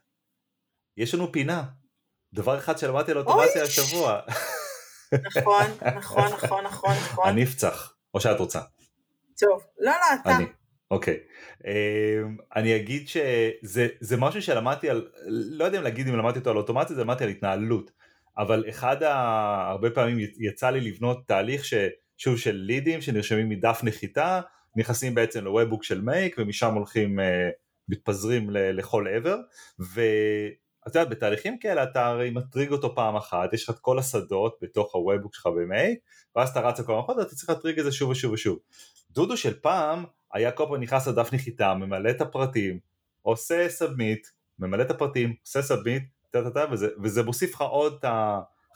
יש 0.96 1.14
לנו 1.14 1.32
פינה. 1.32 1.62
דבר 2.32 2.58
אחד 2.58 2.78
שלמדתי 2.78 3.10
על 3.10 3.18
אוטומציה 3.18 3.62
השבוע. 3.62 4.20
נכון, 5.12 5.64
נכון, 5.96 6.24
נכון, 6.24 6.64
נכון, 6.64 6.90
נכון. 6.90 7.28
אני 7.28 7.44
אפצח, 7.44 7.94
או 8.14 8.20
שאת 8.20 8.38
רוצה. 8.38 8.60
טוב, 9.38 9.62
לא, 9.78 9.90
לא, 9.90 10.20
אתה. 10.22 10.36
אני, 10.36 10.44
אוקיי. 10.90 11.18
אמ, 11.66 12.36
אני 12.56 12.76
אגיד 12.76 13.08
שזה 13.08 14.16
משהו 14.18 14.42
שלמדתי 14.42 14.90
על, 14.90 15.08
לא 15.28 15.64
יודע 15.64 15.78
אם 15.78 15.82
להגיד 15.82 16.08
אם 16.08 16.16
למדתי 16.16 16.38
אותו 16.38 16.50
על 16.50 16.56
אוטומציה, 16.56 16.96
זה 16.96 17.02
למדתי 17.02 17.24
על 17.24 17.30
התנהלות. 17.30 17.90
אבל 18.38 18.64
אחד 18.68 19.02
ה... 19.02 19.12
הרבה 19.70 19.90
פעמים 19.90 20.18
יצא 20.38 20.70
לי 20.70 20.80
לבנות 20.80 21.28
תהליך 21.28 21.64
ש... 21.64 21.74
שוב 22.18 22.38
של 22.38 22.54
לידים 22.54 23.00
שנרשמים 23.00 23.48
מדף 23.48 23.80
נחיתה, 23.82 24.40
נכנסים 24.76 25.14
בעצם 25.14 25.44
ל 25.44 25.49
webhook 25.49 25.84
של 25.84 26.00
Make 26.00 26.36
ומשם 26.38 26.74
הולכים, 26.74 27.20
אה, 27.20 27.48
מתפזרים 27.88 28.50
לכל 28.50 29.08
עבר, 29.08 29.36
ו... 29.80 30.00
את 30.86 30.94
יודעת, 30.94 31.08
בתהליכים 31.08 31.58
כאלה 31.58 31.82
אתה 31.82 32.06
הרי 32.06 32.30
מטריג 32.30 32.72
אותו 32.72 32.94
פעם 32.94 33.16
אחת, 33.16 33.52
יש 33.52 33.64
לך 33.64 33.70
את 33.70 33.78
כל 33.78 33.98
השדות 33.98 34.56
בתוך 34.62 34.94
ה 34.94 34.99
webhook 34.99 35.34
שלך 35.34 35.46
ב 35.46 35.55
Make, 35.55 35.98
ואז 36.36 36.48
אתה 36.48 36.60
רץ 36.60 36.80
לכל 36.80 36.92
המערכות 36.92 37.16
ואתה 37.16 37.34
צריך 37.34 37.50
להטריג 37.50 37.78
את 37.78 37.84
זה 37.84 37.92
שוב 37.92 38.10
ושוב 38.10 38.32
ושוב. 38.32 38.58
דודו 39.10 39.36
של 39.36 39.54
פעם 39.60 40.04
היה 40.32 40.50
כל 40.50 40.64
פעם 40.68 40.80
נכנס 40.80 41.08
לדף 41.08 41.32
נחיתה, 41.32 41.74
ממלא 41.74 42.10
את 42.10 42.20
הפרטים, 42.20 42.78
עושה 43.22 43.68
submit, 43.68 44.26
ממלא 44.58 44.82
את 44.82 44.90
הפרטים, 44.90 45.34
עושה 45.42 45.62
submit, 45.62 46.02
וזה, 46.72 46.88
וזה 47.02 47.22
מוסיף 47.22 47.54
לך 47.54 47.60
עוד 47.60 47.98
את 47.98 48.04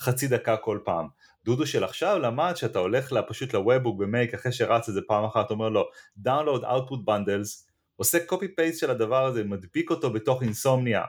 החצי 0.00 0.28
דקה 0.28 0.56
כל 0.56 0.78
פעם. 0.84 1.06
דודו 1.44 1.66
של 1.66 1.84
עכשיו 1.84 2.18
למד 2.18 2.52
שאתה 2.56 2.78
הולך 2.78 3.12
לה, 3.12 3.22
פשוט 3.22 3.54
לוובוק 3.54 4.00
במייק 4.00 4.34
אחרי 4.34 4.52
שרץ 4.52 4.88
את 4.88 4.94
זה 4.94 5.00
פעם 5.06 5.24
אחת, 5.24 5.50
אומר 5.50 5.68
לו 5.68 5.84
download 6.26 6.62
output 6.62 7.08
bundles, 7.08 7.70
עושה 7.96 8.18
copy 8.30 8.44
paste 8.60 8.78
של 8.78 8.90
הדבר 8.90 9.24
הזה, 9.24 9.44
מדביק 9.44 9.90
אותו 9.90 10.12
בתוך 10.12 10.42
אינסומניה 10.42 11.02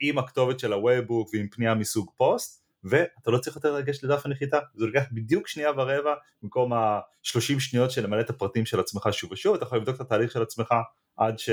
עם 0.00 0.18
הכתובת 0.18 0.60
של 0.60 0.72
הוובוק 0.72 1.30
ועם 1.32 1.48
פנייה 1.48 1.74
מסוג 1.74 2.10
פוסט, 2.16 2.60
ואתה 2.84 3.30
לא 3.30 3.38
צריך 3.38 3.56
יותר 3.56 3.72
לגשת 3.72 4.02
לדף 4.02 4.26
הנחיתה, 4.26 4.58
זה 4.74 4.86
לוקח 4.86 5.04
בדיוק 5.12 5.48
שנייה 5.48 5.70
ורבע 5.70 6.14
במקום 6.42 6.72
ה-30 6.72 7.60
שניות 7.60 7.90
של 7.90 8.04
למלא 8.04 8.20
את 8.20 8.30
הפרטים 8.30 8.66
של 8.66 8.80
עצמך 8.80 9.08
שוב 9.12 9.32
ושוב, 9.32 9.54
אתה 9.54 9.64
יכול 9.64 9.78
לבדוק 9.78 9.96
את 9.96 10.00
התהליך 10.00 10.32
של 10.32 10.42
עצמך 10.42 10.74
עד, 11.16 11.38
ש... 11.38 11.50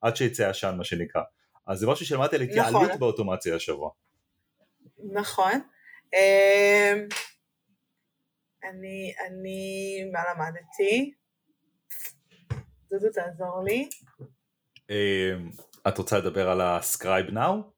עד 0.00 0.16
שיצא 0.16 0.48
עשן 0.48 0.74
מה 0.78 0.84
שנקרא. 0.84 1.22
אז 1.66 1.78
זה 1.78 1.86
משהו 1.86 2.06
שלמדתי 2.06 2.36
על 2.36 2.42
התייעלות 2.42 2.82
נכון. 2.82 2.98
באוטומציה 2.98 3.56
השבוע. 3.56 3.90
נכון. 5.12 5.60
אמ, 6.14 7.08
אני, 8.64 9.12
אני, 9.26 10.04
מה 10.12 10.20
למדתי? 10.34 11.12
דודו 12.90 13.08
תעזור 13.12 13.64
לי. 13.64 13.88
אמ, 15.86 15.92
את 15.92 15.98
רוצה 15.98 16.18
לדבר 16.18 16.50
על 16.50 16.60
ה-Scribe 16.60 17.30
Now? 17.30 17.70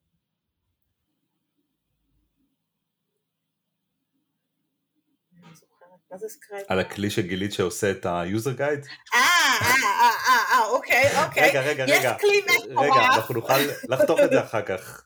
על 6.69 6.81
הכלי 6.81 7.11
שגילית 7.11 7.53
שעושה 7.53 7.91
את 7.91 8.07
ה-user 8.07 8.59
guide? 8.59 8.87
אה, 9.15 9.21
אה, 9.63 10.11
אה, 10.29 10.59
אה, 10.59 10.67
אוקיי, 10.67 11.25
אוקיי. 11.25 11.49
רגע, 11.49 11.61
רגע, 11.61 11.85
רגע. 11.85 11.95
יש 11.95 12.21
כלי 12.21 12.41
מטורף. 12.41 12.85
רגע, 12.85 13.07
אנחנו 13.17 13.35
נוכל 13.35 13.55
לחתוך 13.89 14.21
את 14.25 14.31
זה 14.31 14.41
אחר 14.41 14.63
כך. 14.63 15.05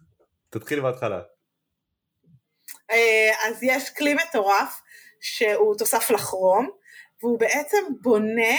תתחילי 0.51 0.81
בהתחלה. 0.81 1.21
אז 3.47 3.63
יש 3.63 3.91
כלי 3.91 4.15
מטורף 4.15 4.83
שהוא 5.21 5.75
תוסף 5.79 6.11
לכרום, 6.11 6.71
והוא 7.23 7.41
בעצם 7.41 7.85
בונה, 8.01 8.57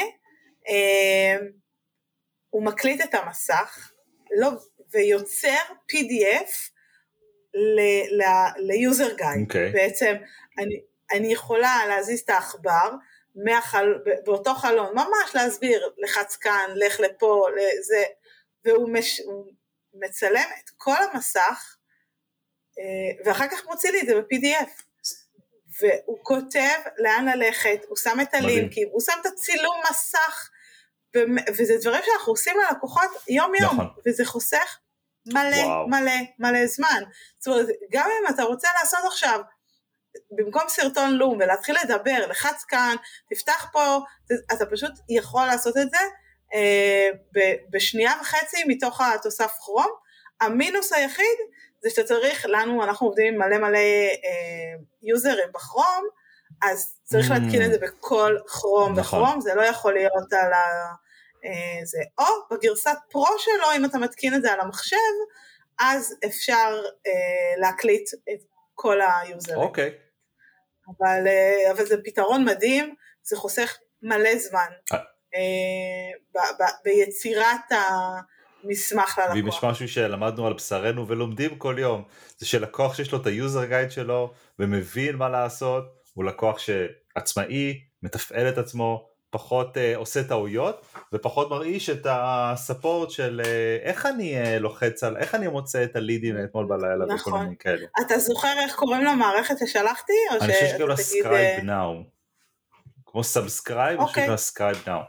הוא 2.50 2.66
מקליט 2.66 3.02
את 3.02 3.14
המסך, 3.14 3.92
לא, 4.32 4.50
ויוצר 4.94 5.58
PDF 5.92 6.52
ל-user 7.54 9.20
guide. 9.20 9.52
Okay. 9.52 9.74
בעצם, 9.74 10.16
אני, 10.58 10.82
אני 11.12 11.34
יכולה 11.34 11.82
להזיז 11.88 12.20
את 12.20 12.30
העכבר 12.30 12.92
מהחל... 13.36 13.94
באותו 14.26 14.54
חלון, 14.54 14.94
ממש 14.96 15.36
להסביר, 15.36 15.94
לחץ 15.98 16.36
כאן, 16.36 16.70
לך 16.76 17.00
לפה, 17.00 17.48
לזה, 17.56 18.04
והוא 18.66 18.90
מש... 18.94 19.22
מצלם 19.94 20.50
את 20.64 20.70
כל 20.78 20.96
המסך, 21.12 21.78
אה, 22.80 23.24
ואחר 23.26 23.48
כך 23.48 23.66
מוציא 23.66 23.92
לי 23.92 24.02
את 24.02 24.08
זה 24.08 24.16
ב-PDF. 24.16 24.84
והוא 25.80 26.18
כותב 26.24 26.80
לאן 26.98 27.26
ללכת, 27.26 27.80
הוא 27.88 27.98
שם 27.98 28.18
את 28.22 28.34
הלינקים, 28.34 28.88
הוא 28.92 29.02
שם 29.02 29.14
את 29.22 29.26
הצילום 29.26 29.76
מסך, 29.90 30.50
וזה 31.58 31.74
דברים 31.82 32.02
שאנחנו 32.06 32.34
עושים 32.34 32.56
ללקוחות 32.58 33.10
יום 33.30 33.52
יום, 33.62 33.74
נכון. 33.74 33.88
וזה 34.06 34.26
חוסך 34.26 34.78
מלא 35.34 35.66
וואו. 35.66 35.88
מלא 35.88 36.12
מלא 36.40 36.68
זמן. 36.68 37.04
זאת 37.40 37.48
אומרת, 37.48 37.68
גם 37.92 38.10
אם 38.22 38.34
אתה 38.36 38.44
רוצה 38.44 38.68
לעשות 38.80 39.00
עכשיו 39.06 39.42
במקום 40.32 40.62
סרטון 40.68 41.12
לום 41.14 41.38
ולהתחיל 41.40 41.76
לדבר, 41.84 42.28
לחץ 42.30 42.64
כאן, 42.68 42.96
תפתח 43.30 43.70
פה, 43.72 44.00
אתה 44.54 44.66
פשוט 44.66 44.92
יכול 45.10 45.46
לעשות 45.46 45.78
את 45.78 45.90
זה 45.90 45.98
אה, 46.54 47.10
בשנייה 47.70 48.14
וחצי 48.22 48.64
מתוך 48.68 49.02
התוסף 49.02 49.52
כרום. 49.60 49.92
המינוס 50.42 50.94
היחיד 50.94 51.38
זה 51.84 51.90
שאתה 51.90 52.04
צריך, 52.04 52.46
לנו, 52.46 52.84
אנחנו 52.84 53.08
עובדים 53.08 53.34
עם 53.34 53.40
מלא 53.40 53.58
מלא 53.58 53.78
אה, 53.78 54.80
יוזרים 55.04 55.50
בכרום, 55.54 56.08
אז 56.62 56.96
צריך. 57.04 57.32
להתקין 57.32 57.66
את 57.66 57.72
זה 57.72 57.78
בכל 57.82 58.38
כרום 58.48 59.00
נכון. 59.00 59.24
בכרום, 59.24 59.42
זה 59.42 59.56
לא 59.56 59.62
יכול 59.62 59.94
להיות 59.94 60.34
על 60.34 60.54
ה... 60.54 60.94
אה, 61.46 61.86
זה, 61.86 61.98
או 62.18 62.26
בגרסת 62.52 62.98
פרו 63.12 63.40
שלו, 63.40 63.66
אם 63.78 63.86
אתה 63.86 63.98
מתקין 63.98 64.34
את 64.34 64.42
זה 64.42 64.54
על 64.54 64.60
המחשב, 64.60 64.98
אז 65.80 66.16
אפשר 66.26 66.82
אה, 67.08 67.62
להקליט 67.62 68.10
את 68.14 68.40
כל 68.74 69.00
היוזרים. 69.02 69.58
אוקיי. 69.58 69.90
Okay. 69.90 70.08
אבל, 70.90 71.28
אה, 71.28 71.72
אבל 71.72 71.86
זה 71.86 71.96
פתרון 72.06 72.46
מדהים, 72.46 72.96
זה 73.24 73.36
חוסך 73.36 73.78
מלא 74.02 74.38
זמן 74.38 74.70
אה. 74.94 74.98
ב, 76.34 76.38
ב, 76.38 76.64
ביצירת 76.84 77.72
המסמך 78.64 79.18
ללקוח. 79.18 79.36
ואם 79.36 79.48
יש 79.48 79.64
משהו 79.64 79.88
שלמדנו 79.88 80.48
על 80.48 80.54
בשרנו 80.54 81.08
ולומדים 81.08 81.58
כל 81.58 81.76
יום, 81.80 82.04
זה 82.38 82.46
שלקוח 82.46 82.96
שיש 82.96 83.12
לו 83.12 83.22
את 83.22 83.26
ה 83.26 83.34
user 83.34 83.66
guide 83.66 83.92
שלו 83.92 84.34
ומבין 84.60 85.16
מה 85.16 85.30
לעשות, 85.30 85.97
הוא 86.18 86.26
לקוח 86.26 86.58
שעצמאי, 86.60 87.82
מתפעל 88.04 88.50
את 88.50 88.58
עצמו, 88.58 89.10
פחות 89.30 89.78
אה, 89.78 89.80
עושה 89.96 90.24
טעויות 90.24 90.86
ופחות 91.14 91.50
מרעיש 91.50 91.90
את 91.90 92.08
ה 92.10 92.22
support 92.22 93.10
של 93.10 93.42
אה, 93.44 93.88
איך 93.88 94.06
אני 94.06 94.44
אה, 94.44 94.60
לוחץ 94.60 95.04
על, 95.04 95.18
איך 95.18 95.36
אני 95.36 95.48
מוצא 95.48 95.84
את 95.84 95.96
הלידים 95.96 96.36
אתמול 96.44 96.66
בלילה 96.66 97.06
נכון. 97.06 97.34
וכל 97.34 97.44
מיני 97.44 97.56
כאלו. 97.60 97.88
אתה 98.06 98.20
זוכר 98.20 98.54
איך 98.60 98.76
קוראים 98.76 99.04
למערכת 99.04 99.56
ששלחתי? 99.58 100.14
אני 100.32 100.40
חושב 100.40 100.68
שקוראים 100.68 100.90
לה 100.90 100.98
Scribe 100.98 101.64
Now. 101.64 102.04
כמו 103.06 103.24
subscribe, 103.24 104.00
או 104.00 104.08
שקוראים 104.08 104.32
לה 104.32 104.38
Scribe 104.38 104.78
Now. 104.88 105.02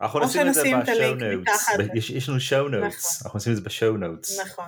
אנחנו 0.00 0.20
נשים 0.20 0.48
את 0.48 0.54
זה 0.54 0.62
ב 0.62 0.72
show 0.72 1.14
notes, 1.14 1.68
יש 1.94 2.28
לנו 2.28 2.40
show 2.40 2.68
notes, 2.68 3.20
נכון. 3.20 3.26
אנחנו 3.26 3.38
נשים 3.38 3.52
את 3.52 3.56
זה 3.56 3.62
ב 3.64 3.70
show 3.70 3.96
notes. 3.96 4.40
נכון. 4.40 4.66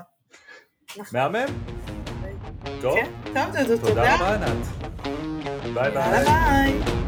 מהמם? 1.12 1.46
טוב, 2.80 2.98
כן, 3.34 3.76
תודה 3.80 4.14
רבה 4.14 4.34
ענת. 4.34 4.66
ביי 5.74 5.90
ביי. 5.90 7.05